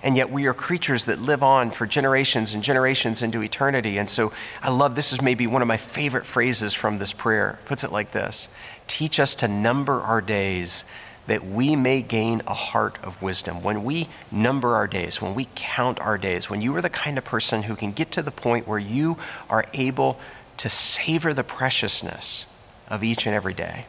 And 0.02 0.18
yet 0.18 0.30
we 0.30 0.46
are 0.46 0.52
creatures 0.52 1.06
that 1.06 1.18
live 1.18 1.42
on 1.42 1.70
for 1.70 1.86
generations 1.86 2.52
and 2.52 2.62
generations 2.62 3.22
into 3.22 3.42
eternity. 3.42 3.96
And 3.96 4.08
so 4.10 4.32
I 4.62 4.70
love 4.70 4.94
this 4.94 5.12
is 5.14 5.22
maybe 5.22 5.46
one 5.46 5.62
of 5.62 5.68
my 5.68 5.78
favorite 5.78 6.26
phrases 6.26 6.74
from 6.74 6.98
this 6.98 7.12
prayer. 7.12 7.58
It 7.62 7.66
puts 7.66 7.84
it 7.84 7.92
like 7.92 8.12
this 8.12 8.48
Teach 8.86 9.18
us 9.18 9.34
to 9.36 9.48
number 9.48 10.00
our 10.00 10.20
days 10.20 10.84
that 11.26 11.44
we 11.44 11.74
may 11.74 12.02
gain 12.02 12.42
a 12.46 12.54
heart 12.54 12.98
of 13.02 13.22
wisdom. 13.22 13.62
When 13.62 13.84
we 13.84 14.08
number 14.30 14.74
our 14.74 14.86
days, 14.86 15.22
when 15.22 15.34
we 15.34 15.48
count 15.54 16.00
our 16.00 16.18
days, 16.18 16.50
when 16.50 16.60
you 16.60 16.74
are 16.76 16.82
the 16.82 16.90
kind 16.90 17.16
of 17.16 17.24
person 17.24 17.64
who 17.64 17.74
can 17.74 17.92
get 17.92 18.10
to 18.12 18.22
the 18.22 18.30
point 18.30 18.68
where 18.68 18.78
you 18.78 19.16
are 19.48 19.64
able 19.72 20.18
to 20.58 20.68
savor 20.68 21.32
the 21.32 21.44
preciousness 21.44 22.46
of 22.88 23.02
each 23.02 23.26
and 23.26 23.34
every 23.34 23.54
day, 23.54 23.86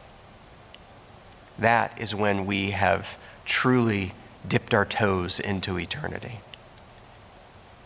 that 1.58 1.98
is 2.00 2.14
when 2.14 2.46
we 2.46 2.70
have 2.70 3.18
truly 3.44 4.12
dipped 4.46 4.72
our 4.72 4.84
toes 4.84 5.38
into 5.38 5.78
eternity. 5.78 6.40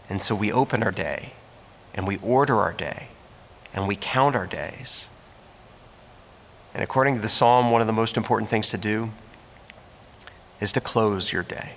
And 0.08 0.20
so 0.20 0.34
we 0.34 0.52
open 0.52 0.82
our 0.82 0.90
day 0.90 1.32
and 1.94 2.06
we 2.06 2.18
order 2.18 2.56
our 2.56 2.72
day 2.72 3.08
and 3.72 3.86
we 3.86 3.96
count 3.96 4.36
our 4.36 4.46
days. 4.46 5.06
And 6.74 6.82
according 6.82 7.16
to 7.16 7.20
the 7.20 7.28
psalm, 7.28 7.70
one 7.70 7.80
of 7.80 7.86
the 7.86 7.92
most 7.92 8.16
important 8.16 8.48
things 8.48 8.68
to 8.68 8.78
do 8.78 9.10
is 10.60 10.72
to 10.72 10.80
close 10.80 11.32
your 11.32 11.42
day. 11.42 11.76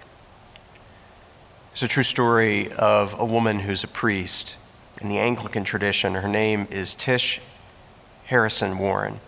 It's 1.72 1.82
a 1.82 1.88
true 1.88 2.04
story 2.04 2.72
of 2.74 3.20
a 3.20 3.26
woman 3.26 3.60
who's 3.62 3.84
a 3.84 3.88
priest 3.88 4.58
in 5.02 5.10
the 5.10 5.18
Anglican 5.18 5.64
tradition. 5.64 6.14
Her 6.16 6.28
name 6.28 6.68
is 6.70 6.94
Tish 6.94 7.42
Harrison 8.26 8.78
Warren. 8.78 9.20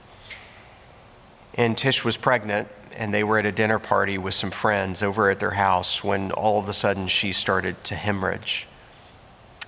And 1.55 1.77
Tish 1.77 2.03
was 2.03 2.17
pregnant, 2.17 2.67
and 2.95 3.13
they 3.13 3.23
were 3.23 3.39
at 3.39 3.45
a 3.45 3.51
dinner 3.51 3.79
party 3.79 4.17
with 4.17 4.33
some 4.33 4.51
friends 4.51 5.01
over 5.01 5.29
at 5.29 5.39
their 5.39 5.51
house 5.51 6.03
when 6.03 6.31
all 6.31 6.59
of 6.59 6.69
a 6.69 6.73
sudden 6.73 7.07
she 7.07 7.31
started 7.31 7.83
to 7.85 7.95
hemorrhage. 7.95 8.67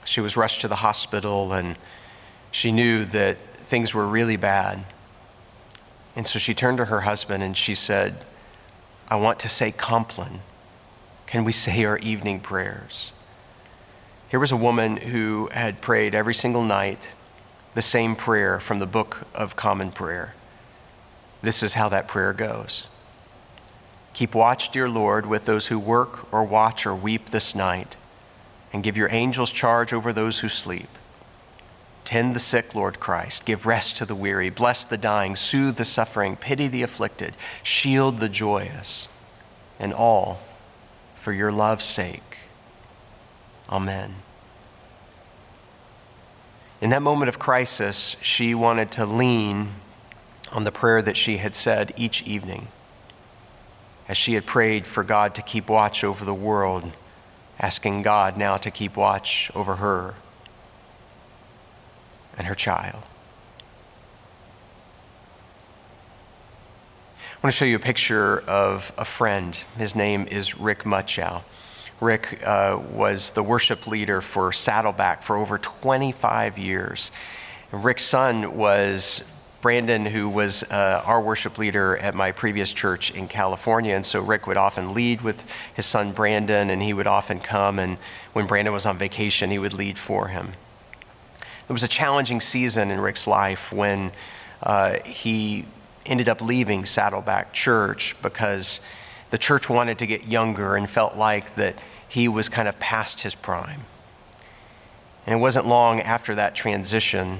She 0.05 0.21
was 0.21 0.37
rushed 0.37 0.61
to 0.61 0.67
the 0.67 0.75
hospital 0.75 1.51
and 1.51 1.77
she 2.51 2.71
knew 2.71 3.03
that 3.05 3.37
things 3.39 3.93
were 3.93 4.07
really 4.07 4.37
bad. 4.37 4.85
And 6.15 6.25
so 6.25 6.39
she 6.39 6.53
turned 6.53 6.77
to 6.77 6.85
her 6.85 7.01
husband 7.01 7.43
and 7.43 7.57
she 7.57 7.75
said, 7.75 8.25
I 9.09 9.15
want 9.15 9.39
to 9.39 9.49
say 9.49 9.71
Compline. 9.71 10.41
Can 11.27 11.45
we 11.45 11.53
say 11.53 11.85
our 11.85 11.97
evening 11.99 12.41
prayers? 12.41 13.11
Here 14.29 14.39
was 14.39 14.51
a 14.51 14.57
woman 14.57 14.97
who 14.97 15.47
had 15.53 15.79
prayed 15.81 16.13
every 16.13 16.33
single 16.33 16.63
night 16.63 17.13
the 17.73 17.81
same 17.81 18.15
prayer 18.15 18.59
from 18.59 18.79
the 18.79 18.85
Book 18.85 19.25
of 19.33 19.55
Common 19.55 19.91
Prayer. 19.91 20.33
This 21.41 21.63
is 21.63 21.73
how 21.73 21.87
that 21.89 22.07
prayer 22.07 22.33
goes 22.33 22.87
Keep 24.13 24.35
watch, 24.35 24.71
dear 24.71 24.89
Lord, 24.89 25.25
with 25.25 25.45
those 25.45 25.67
who 25.67 25.79
work 25.79 26.33
or 26.33 26.43
watch 26.43 26.85
or 26.85 26.95
weep 26.95 27.27
this 27.27 27.53
night, 27.53 27.95
and 28.73 28.83
give 28.83 28.97
your 28.97 29.09
angels 29.11 29.51
charge 29.51 29.93
over 29.93 30.11
those 30.11 30.39
who 30.39 30.49
sleep. 30.49 30.89
Tend 32.07 32.33
the 32.33 32.39
sick, 32.39 32.73
Lord 32.73 33.01
Christ. 33.01 33.43
Give 33.43 33.65
rest 33.65 33.97
to 33.97 34.05
the 34.05 34.15
weary. 34.15 34.49
Bless 34.49 34.85
the 34.85 34.97
dying. 34.97 35.35
Soothe 35.35 35.75
the 35.75 35.83
suffering. 35.83 36.37
Pity 36.37 36.69
the 36.69 36.81
afflicted. 36.81 37.35
Shield 37.63 38.19
the 38.19 38.29
joyous. 38.29 39.09
And 39.77 39.93
all 39.93 40.39
for 41.17 41.33
your 41.33 41.51
love's 41.51 41.83
sake. 41.83 42.37
Amen. 43.69 44.15
In 46.79 46.91
that 46.91 47.01
moment 47.01 47.27
of 47.27 47.39
crisis, 47.39 48.15
she 48.21 48.55
wanted 48.55 48.89
to 48.91 49.05
lean 49.05 49.71
on 50.53 50.63
the 50.63 50.71
prayer 50.71 51.01
that 51.01 51.17
she 51.17 51.35
had 51.35 51.55
said 51.55 51.91
each 51.97 52.23
evening 52.23 52.69
as 54.07 54.15
she 54.15 54.35
had 54.35 54.45
prayed 54.45 54.87
for 54.87 55.03
God 55.03 55.35
to 55.35 55.41
keep 55.41 55.67
watch 55.67 56.05
over 56.05 56.23
the 56.23 56.33
world, 56.33 56.89
asking 57.59 58.03
God 58.03 58.37
now 58.37 58.55
to 58.55 58.71
keep 58.71 58.95
watch 58.95 59.51
over 59.53 59.75
her 59.75 60.15
and 62.37 62.47
her 62.47 62.55
child. 62.55 63.03
I 67.37 67.39
want 67.43 67.53
to 67.53 67.57
show 67.57 67.65
you 67.65 67.75
a 67.75 67.79
picture 67.79 68.39
of 68.47 68.91
a 68.97 69.05
friend. 69.05 69.55
His 69.77 69.95
name 69.95 70.27
is 70.27 70.57
Rick 70.57 70.85
Muchow. 70.85 71.43
Rick 71.99 72.41
uh, 72.43 72.79
was 72.91 73.31
the 73.31 73.43
worship 73.43 73.85
leader 73.85 74.21
for 74.21 74.51
Saddleback 74.51 75.23
for 75.23 75.35
over 75.35 75.57
25 75.57 76.57
years. 76.57 77.11
And 77.71 77.83
Rick's 77.83 78.03
son 78.03 78.55
was 78.55 79.23
Brandon, 79.61 80.05
who 80.05 80.29
was 80.29 80.63
uh, 80.63 81.03
our 81.05 81.21
worship 81.21 81.57
leader 81.57 81.97
at 81.97 82.15
my 82.15 82.31
previous 82.31 82.71
church 82.71 83.11
in 83.11 83.27
California. 83.27 83.95
And 83.95 84.05
so 84.05 84.21
Rick 84.21 84.47
would 84.47 84.57
often 84.57 84.93
lead 84.93 85.21
with 85.21 85.43
his 85.73 85.85
son 85.85 86.11
Brandon, 86.13 86.69
and 86.69 86.81
he 86.81 86.93
would 86.93 87.07
often 87.07 87.39
come. 87.39 87.77
And 87.79 87.97
when 88.33 88.47
Brandon 88.47 88.73
was 88.73 88.85
on 88.85 88.97
vacation, 88.97 89.51
he 89.51 89.59
would 89.59 89.73
lead 89.73 89.97
for 89.97 90.27
him. 90.27 90.53
It 91.69 91.73
was 91.73 91.83
a 91.83 91.87
challenging 91.87 92.39
season 92.39 92.91
in 92.91 93.01
Rick's 93.01 93.27
life 93.27 93.73
when 93.73 94.11
uh, 94.63 94.99
he 95.05 95.65
ended 96.05 96.29
up 96.29 96.41
leaving 96.41 96.85
Saddleback 96.85 97.51
Church 97.51 98.15
because 98.21 98.79
the 99.31 99.37
church 99.37 99.69
wanted 99.69 99.99
to 99.99 100.07
get 100.07 100.25
younger 100.25 100.75
and 100.75 100.89
felt 100.89 101.17
like 101.17 101.55
that 101.55 101.75
he 102.07 102.29
was 102.29 102.47
kind 102.47 102.69
of 102.69 102.79
past 102.79 103.21
his 103.21 103.35
prime. 103.35 103.81
And 105.25 105.35
it 105.35 105.39
wasn't 105.39 105.67
long 105.67 105.99
after 105.99 106.33
that 106.35 106.55
transition 106.55 107.39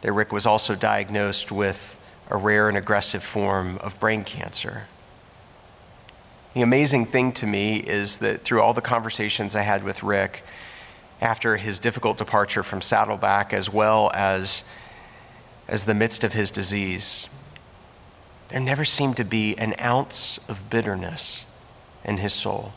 that 0.00 0.12
Rick 0.12 0.32
was 0.32 0.46
also 0.46 0.74
diagnosed 0.74 1.52
with 1.52 1.96
a 2.28 2.36
rare 2.36 2.68
and 2.68 2.76
aggressive 2.76 3.22
form 3.22 3.78
of 3.78 3.98
brain 4.00 4.24
cancer. 4.24 4.88
The 6.54 6.62
amazing 6.62 7.06
thing 7.06 7.32
to 7.32 7.46
me 7.46 7.76
is 7.76 8.18
that 8.18 8.40
through 8.40 8.60
all 8.60 8.72
the 8.72 8.80
conversations 8.80 9.54
I 9.54 9.62
had 9.62 9.84
with 9.84 10.02
Rick 10.02 10.42
after 11.24 11.56
his 11.56 11.78
difficult 11.78 12.18
departure 12.18 12.62
from 12.62 12.82
Saddleback, 12.82 13.54
as 13.54 13.72
well 13.72 14.10
as 14.14 14.62
as 15.66 15.84
the 15.84 15.94
midst 15.94 16.22
of 16.22 16.34
his 16.34 16.50
disease, 16.50 17.26
there 18.48 18.60
never 18.60 18.84
seemed 18.84 19.16
to 19.16 19.24
be 19.24 19.56
an 19.56 19.74
ounce 19.80 20.38
of 20.48 20.68
bitterness 20.68 21.46
in 22.04 22.18
his 22.18 22.34
soul. 22.34 22.74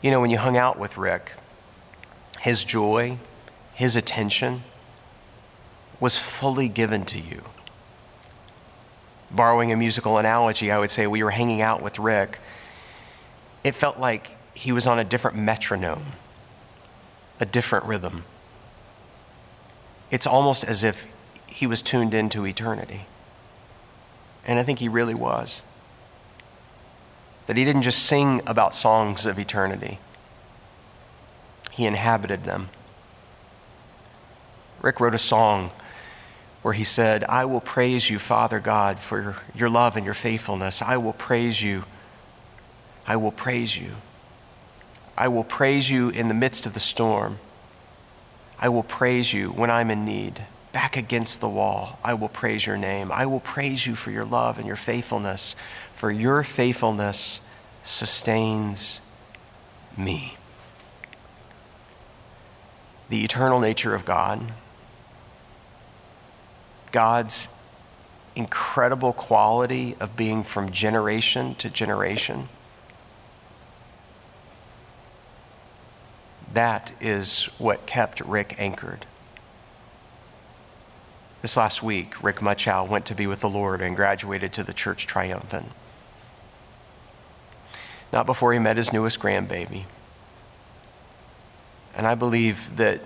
You 0.00 0.10
know, 0.10 0.22
when 0.22 0.30
you 0.30 0.38
hung 0.38 0.56
out 0.56 0.78
with 0.78 0.96
Rick, 0.96 1.32
his 2.40 2.64
joy, 2.64 3.18
his 3.74 3.94
attention 3.94 4.62
was 6.00 6.16
fully 6.16 6.68
given 6.68 7.04
to 7.04 7.18
you. 7.18 7.44
Borrowing 9.30 9.72
a 9.72 9.76
musical 9.76 10.16
analogy, 10.16 10.70
I 10.70 10.78
would 10.78 10.90
say 10.90 11.06
we 11.06 11.22
were 11.22 11.32
hanging 11.32 11.60
out 11.60 11.82
with 11.82 11.98
Rick. 11.98 12.38
It 13.62 13.74
felt 13.74 13.98
like 13.98 14.37
he 14.58 14.72
was 14.72 14.88
on 14.88 14.98
a 14.98 15.04
different 15.04 15.36
metronome, 15.36 16.12
a 17.38 17.46
different 17.46 17.84
rhythm. 17.84 18.24
It's 20.10 20.26
almost 20.26 20.64
as 20.64 20.82
if 20.82 21.06
he 21.46 21.64
was 21.64 21.80
tuned 21.80 22.12
into 22.12 22.44
eternity. 22.44 23.06
And 24.44 24.58
I 24.58 24.64
think 24.64 24.80
he 24.80 24.88
really 24.88 25.14
was. 25.14 25.62
That 27.46 27.56
he 27.56 27.64
didn't 27.64 27.82
just 27.82 28.00
sing 28.00 28.42
about 28.46 28.74
songs 28.74 29.24
of 29.24 29.38
eternity, 29.38 30.00
he 31.70 31.86
inhabited 31.86 32.42
them. 32.42 32.70
Rick 34.82 34.98
wrote 34.98 35.14
a 35.14 35.18
song 35.18 35.70
where 36.62 36.74
he 36.74 36.84
said, 36.84 37.22
I 37.24 37.44
will 37.44 37.60
praise 37.60 38.10
you, 38.10 38.18
Father 38.18 38.58
God, 38.58 38.98
for 38.98 39.36
your 39.54 39.70
love 39.70 39.96
and 39.96 40.04
your 40.04 40.14
faithfulness. 40.14 40.82
I 40.82 40.96
will 40.96 41.12
praise 41.12 41.62
you. 41.62 41.84
I 43.06 43.16
will 43.16 43.32
praise 43.32 43.76
you. 43.76 43.92
I 45.18 45.28
will 45.28 45.44
praise 45.44 45.90
you 45.90 46.08
in 46.08 46.28
the 46.28 46.34
midst 46.34 46.64
of 46.64 46.72
the 46.72 46.80
storm. 46.80 47.38
I 48.58 48.70
will 48.70 48.82
praise 48.82 49.34
you 49.34 49.50
when 49.50 49.70
I'm 49.70 49.90
in 49.90 50.06
need 50.06 50.46
back 50.72 50.96
against 50.96 51.40
the 51.40 51.48
wall, 51.48 51.98
I 52.04 52.14
will 52.14 52.28
praise 52.28 52.64
your 52.64 52.76
name. 52.76 53.10
I 53.10 53.26
will 53.26 53.40
praise 53.40 53.86
you 53.86 53.96
for 53.96 54.10
your 54.12 54.24
love 54.24 54.58
and 54.58 54.66
your 54.66 54.76
faithfulness, 54.76 55.56
for 55.92 56.10
your 56.10 56.44
faithfulness 56.44 57.40
sustains 57.82 59.00
me. 59.96 60.36
The 63.08 63.24
eternal 63.24 63.58
nature 63.58 63.94
of 63.94 64.04
God, 64.04 64.52
God's 66.92 67.48
incredible 68.36 69.12
quality 69.12 69.96
of 69.98 70.16
being 70.16 70.44
from 70.44 70.70
generation 70.70 71.54
to 71.56 71.68
generation. 71.68 72.48
That 76.52 76.92
is 77.00 77.44
what 77.58 77.86
kept 77.86 78.20
Rick 78.20 78.56
anchored. 78.58 79.06
This 81.42 81.56
last 81.56 81.82
week, 81.82 82.22
Rick 82.22 82.36
Muchow 82.36 82.88
went 82.88 83.06
to 83.06 83.14
be 83.14 83.26
with 83.26 83.40
the 83.40 83.48
Lord 83.48 83.80
and 83.80 83.94
graduated 83.94 84.52
to 84.54 84.64
the 84.64 84.72
church 84.72 85.06
triumphant. 85.06 85.70
Not 88.12 88.26
before 88.26 88.52
he 88.52 88.58
met 88.58 88.76
his 88.76 88.92
newest 88.92 89.20
grandbaby. 89.20 89.84
And 91.94 92.06
I 92.06 92.14
believe 92.14 92.76
that 92.76 93.00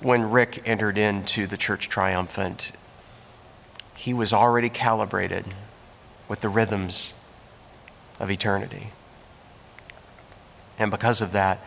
when 0.00 0.30
Rick 0.30 0.62
entered 0.64 0.96
into 0.96 1.46
the 1.46 1.56
church 1.56 1.88
triumphant, 1.88 2.72
he 3.94 4.14
was 4.14 4.32
already 4.32 4.68
calibrated 4.68 5.44
with 6.28 6.40
the 6.40 6.48
rhythms 6.48 7.12
of 8.18 8.30
eternity. 8.30 8.92
And 10.78 10.90
because 10.90 11.20
of 11.20 11.32
that, 11.32 11.60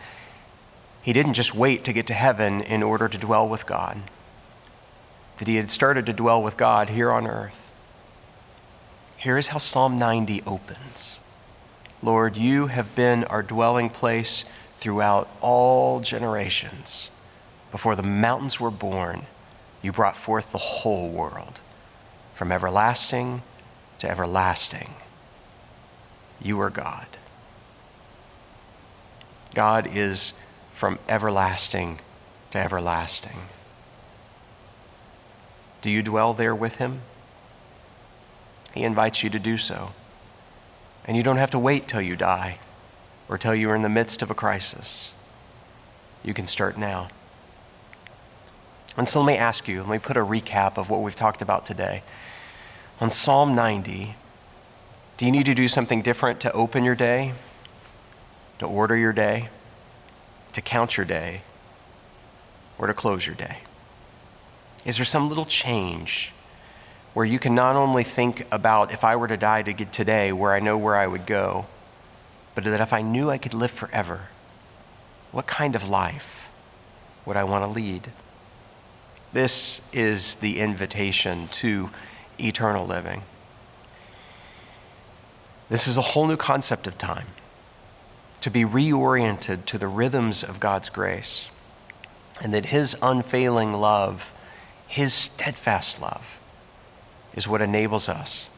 he 1.02 1.12
didn't 1.12 1.34
just 1.34 1.54
wait 1.54 1.84
to 1.84 1.92
get 1.92 2.06
to 2.06 2.14
heaven 2.14 2.60
in 2.60 2.82
order 2.82 3.08
to 3.08 3.18
dwell 3.18 3.48
with 3.48 3.66
God 3.66 4.02
that 5.42 5.48
he 5.48 5.56
had 5.56 5.70
started 5.70 6.06
to 6.06 6.12
dwell 6.12 6.40
with 6.40 6.56
God 6.56 6.90
here 6.90 7.10
on 7.10 7.26
earth. 7.26 7.72
Here 9.16 9.36
is 9.36 9.48
how 9.48 9.58
Psalm 9.58 9.96
90 9.96 10.42
opens 10.46 11.18
Lord, 12.00 12.36
you 12.36 12.66
have 12.66 12.94
been 12.94 13.24
our 13.24 13.42
dwelling 13.42 13.90
place 13.90 14.44
throughout 14.76 15.28
all 15.40 15.98
generations. 15.98 17.10
Before 17.72 17.96
the 17.96 18.04
mountains 18.04 18.60
were 18.60 18.70
born, 18.70 19.26
you 19.82 19.90
brought 19.90 20.16
forth 20.16 20.52
the 20.52 20.58
whole 20.58 21.08
world. 21.08 21.60
From 22.34 22.52
everlasting 22.52 23.42
to 23.98 24.08
everlasting, 24.08 24.94
you 26.40 26.60
are 26.60 26.70
God. 26.70 27.06
God 29.54 29.88
is 29.92 30.32
from 30.72 30.98
everlasting 31.08 32.00
to 32.50 32.58
everlasting. 32.58 33.48
Do 35.80 35.90
you 35.90 36.02
dwell 36.02 36.32
there 36.32 36.54
with 36.54 36.76
him? 36.76 37.02
He 38.74 38.84
invites 38.84 39.22
you 39.22 39.30
to 39.30 39.38
do 39.38 39.58
so. 39.58 39.92
And 41.04 41.16
you 41.16 41.22
don't 41.22 41.36
have 41.36 41.50
to 41.50 41.58
wait 41.58 41.88
till 41.88 42.00
you 42.00 42.16
die 42.16 42.58
or 43.28 43.36
till 43.36 43.54
you're 43.54 43.74
in 43.74 43.82
the 43.82 43.88
midst 43.88 44.22
of 44.22 44.30
a 44.30 44.34
crisis. 44.34 45.10
You 46.22 46.32
can 46.32 46.46
start 46.46 46.78
now. 46.78 47.08
And 48.96 49.08
so 49.08 49.20
let 49.20 49.26
me 49.26 49.36
ask 49.36 49.66
you, 49.66 49.80
let 49.80 49.90
me 49.90 49.98
put 49.98 50.16
a 50.16 50.20
recap 50.20 50.76
of 50.76 50.90
what 50.90 51.02
we've 51.02 51.16
talked 51.16 51.42
about 51.42 51.66
today. 51.66 52.02
On 53.00 53.10
Psalm 53.10 53.54
90, 53.54 54.14
do 55.16 55.26
you 55.26 55.32
need 55.32 55.46
to 55.46 55.54
do 55.54 55.66
something 55.66 56.02
different 56.02 56.40
to 56.40 56.52
open 56.52 56.84
your 56.84 56.94
day, 56.94 57.32
to 58.58 58.66
order 58.66 58.96
your 58.96 59.12
day? 59.12 59.48
To 60.52 60.60
count 60.60 60.96
your 60.96 61.06
day 61.06 61.42
or 62.78 62.86
to 62.86 62.94
close 62.94 63.26
your 63.26 63.36
day? 63.36 63.58
Is 64.84 64.96
there 64.96 65.04
some 65.04 65.28
little 65.28 65.44
change 65.44 66.32
where 67.14 67.26
you 67.26 67.38
can 67.38 67.54
not 67.54 67.76
only 67.76 68.04
think 68.04 68.46
about 68.50 68.92
if 68.92 69.04
I 69.04 69.16
were 69.16 69.28
to 69.28 69.36
die 69.36 69.62
to 69.62 69.84
today, 69.84 70.32
where 70.32 70.52
I 70.52 70.60
know 70.60 70.78
where 70.78 70.96
I 70.96 71.06
would 71.06 71.26
go, 71.26 71.66
but 72.54 72.64
that 72.64 72.80
if 72.80 72.92
I 72.92 73.02
knew 73.02 73.30
I 73.30 73.38
could 73.38 73.54
live 73.54 73.70
forever, 73.70 74.28
what 75.30 75.46
kind 75.46 75.74
of 75.74 75.88
life 75.88 76.48
would 77.24 77.36
I 77.36 77.44
want 77.44 77.64
to 77.64 77.70
lead? 77.70 78.10
This 79.32 79.80
is 79.92 80.36
the 80.36 80.58
invitation 80.58 81.48
to 81.48 81.90
eternal 82.38 82.86
living. 82.86 83.22
This 85.68 85.86
is 85.86 85.96
a 85.96 86.02
whole 86.02 86.26
new 86.26 86.36
concept 86.36 86.86
of 86.86 86.98
time 86.98 87.28
to 88.42 88.50
be 88.50 88.64
reoriented 88.64 89.64
to 89.66 89.78
the 89.78 89.88
rhythms 89.88 90.42
of 90.42 90.60
God's 90.60 90.88
grace, 90.88 91.48
and 92.40 92.52
that 92.52 92.66
His 92.66 92.96
unfailing 93.00 93.72
love, 93.72 94.32
His 94.86 95.14
steadfast 95.14 96.00
love, 96.00 96.38
is 97.34 97.48
what 97.48 97.62
enables 97.62 98.08
us 98.08 98.48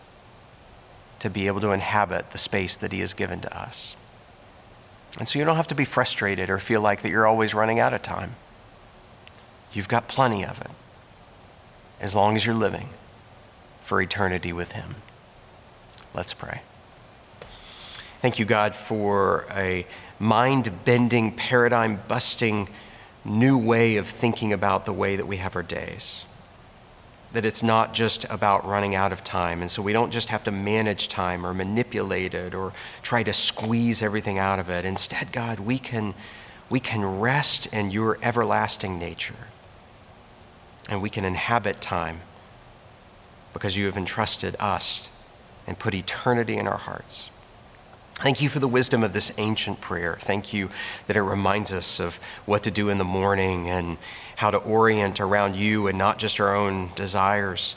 to 1.21 1.31
be 1.31 1.47
able 1.47 1.61
to 1.61 1.71
inhabit 1.71 2.31
the 2.31 2.39
space 2.39 2.77
that 2.77 2.93
He 2.93 3.01
has 3.01 3.13
given 3.13 3.41
to 3.41 3.59
us. 3.59 3.95
And 5.19 5.29
so 5.29 5.39
you 5.39 5.45
don't 5.45 5.57
have 5.57 5.69
to 5.69 5.75
be 5.75 5.85
frustrated 5.85 6.51
or 6.51 6.59
feel 6.59 6.81
like 6.81 7.03
that 7.03 7.11
you're 7.11 7.27
always 7.27 7.55
running 7.55 7.79
out 7.79 7.95
of 7.95 8.03
time. 8.03 8.35
You've 9.73 9.89
got 9.89 10.09
plenty 10.09 10.45
of 10.45 10.61
it 10.61 10.71
as 12.01 12.15
long 12.15 12.37
as 12.37 12.45
you're 12.47 12.55
living 12.55 12.89
for 13.83 14.01
eternity 14.01 14.53
with 14.53 14.73
Him. 14.73 14.97
Let's 16.15 16.33
pray. 16.33 16.63
Thank 18.25 18.39
you, 18.39 18.47
God, 18.47 18.75
for 18.75 19.45
a 19.51 19.87
mind 20.19 20.71
bending, 20.87 21.31
paradigm 21.31 22.01
busting 22.09 22.71
new 23.23 23.59
way 23.59 23.99
of 23.99 24.09
thinking 24.09 24.51
about 24.51 24.87
the 24.87 24.95
way 24.95 25.17
that 25.17 25.27
we 25.27 25.37
have 25.37 25.55
our 25.57 25.63
days. 25.63 26.25
That 27.35 27.45
it's 27.45 27.63
not 27.63 27.93
just 27.93 28.25
about 28.31 28.67
running 28.67 28.95
out 28.95 29.13
of 29.13 29.25
time. 29.25 29.61
And 29.61 29.71
so 29.71 29.83
we 29.83 29.93
don't 29.93 30.11
just 30.11 30.31
have 30.31 30.43
to 30.45 30.51
manage 30.51 31.09
time 31.09 31.45
or 31.45 31.53
manipulate 31.53 32.33
it 32.33 32.55
or 32.55 32.73
try 33.03 33.23
to 33.25 33.33
squeeze 33.35 34.01
everything 34.01 34.39
out 34.39 34.59
of 34.59 34.71
it. 34.71 34.87
Instead, 34.87 35.31
God, 35.31 35.61
we 35.61 35.79
can, 35.79 36.15
we 36.71 36.81
can 36.81 37.21
rest 37.21 37.67
in 37.75 37.91
your 37.91 38.17
everlasting 38.23 38.99
nature 38.99 39.49
and 40.89 41.03
we 41.03 41.11
can 41.11 41.27
inhabit 41.27 41.83
time 41.83 42.23
because 43.53 43.77
you 43.77 43.85
have 43.85 43.99
entrusted 43.99 44.57
us 44.59 45.11
and 45.67 45.79
put 45.79 45.93
eternity 45.93 46.57
in 46.57 46.67
our 46.67 46.79
hearts. 46.79 47.29
Thank 48.17 48.41
you 48.41 48.49
for 48.49 48.61
the 48.61 48.69
wisdom 48.69 49.03
of 49.03 49.13
this 49.13 49.33
ancient 49.39 49.81
prayer. 49.81 50.17
Thank 50.21 50.53
you 50.53 50.71
that 51.09 51.17
it 51.17 51.23
reminds 51.23 51.73
us 51.73 51.99
of 51.99 52.17
what 52.47 52.63
to 52.63 52.71
do 52.71 52.89
in 52.89 52.99
the 52.99 53.05
morning 53.05 53.69
and 53.69 53.99
how 54.37 54.51
to 54.51 54.59
orient 54.59 55.21
around 55.21 55.57
you 55.57 55.89
and 55.89 55.99
not 55.99 56.19
just 56.19 56.39
our 56.39 56.55
own 56.55 56.91
desires. 56.95 57.75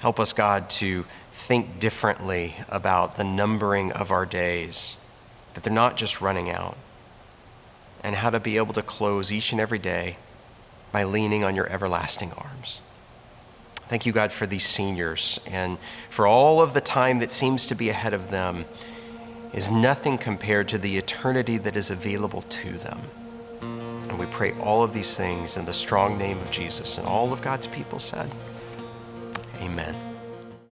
Help 0.00 0.20
us, 0.20 0.32
God, 0.32 0.68
to 0.70 1.06
think 1.32 1.80
differently 1.80 2.54
about 2.68 3.16
the 3.16 3.24
numbering 3.24 3.92
of 3.92 4.10
our 4.10 4.26
days, 4.26 4.96
that 5.54 5.64
they're 5.64 5.72
not 5.72 5.96
just 5.96 6.20
running 6.20 6.50
out, 6.50 6.76
and 8.04 8.16
how 8.16 8.30
to 8.30 8.40
be 8.40 8.58
able 8.58 8.74
to 8.74 8.82
close 8.82 9.32
each 9.32 9.52
and 9.52 9.60
every 9.60 9.78
day 9.78 10.16
by 10.92 11.04
leaning 11.04 11.44
on 11.44 11.56
your 11.56 11.66
everlasting 11.68 12.32
arms. 12.32 12.80
Thank 13.74 14.06
you, 14.06 14.12
God, 14.12 14.32
for 14.32 14.46
these 14.46 14.64
seniors 14.64 15.40
and 15.46 15.78
for 16.10 16.26
all 16.26 16.60
of 16.60 16.74
the 16.74 16.80
time 16.80 17.18
that 17.18 17.30
seems 17.30 17.66
to 17.66 17.74
be 17.74 17.88
ahead 17.88 18.14
of 18.14 18.30
them 18.30 18.66
is 19.52 19.70
nothing 19.70 20.18
compared 20.18 20.68
to 20.68 20.78
the 20.78 20.96
eternity 20.96 21.58
that 21.58 21.76
is 21.76 21.90
available 21.90 22.42
to 22.42 22.78
them. 22.78 23.00
And 23.62 24.18
we 24.18 24.26
pray 24.26 24.52
all 24.54 24.82
of 24.82 24.92
these 24.92 25.16
things 25.16 25.56
in 25.56 25.64
the 25.64 25.72
strong 25.72 26.18
name 26.18 26.38
of 26.38 26.50
Jesus. 26.50 26.98
And 26.98 27.06
all 27.06 27.32
of 27.32 27.42
God's 27.42 27.66
people 27.66 27.98
said, 27.98 28.30
Amen. 29.60 30.09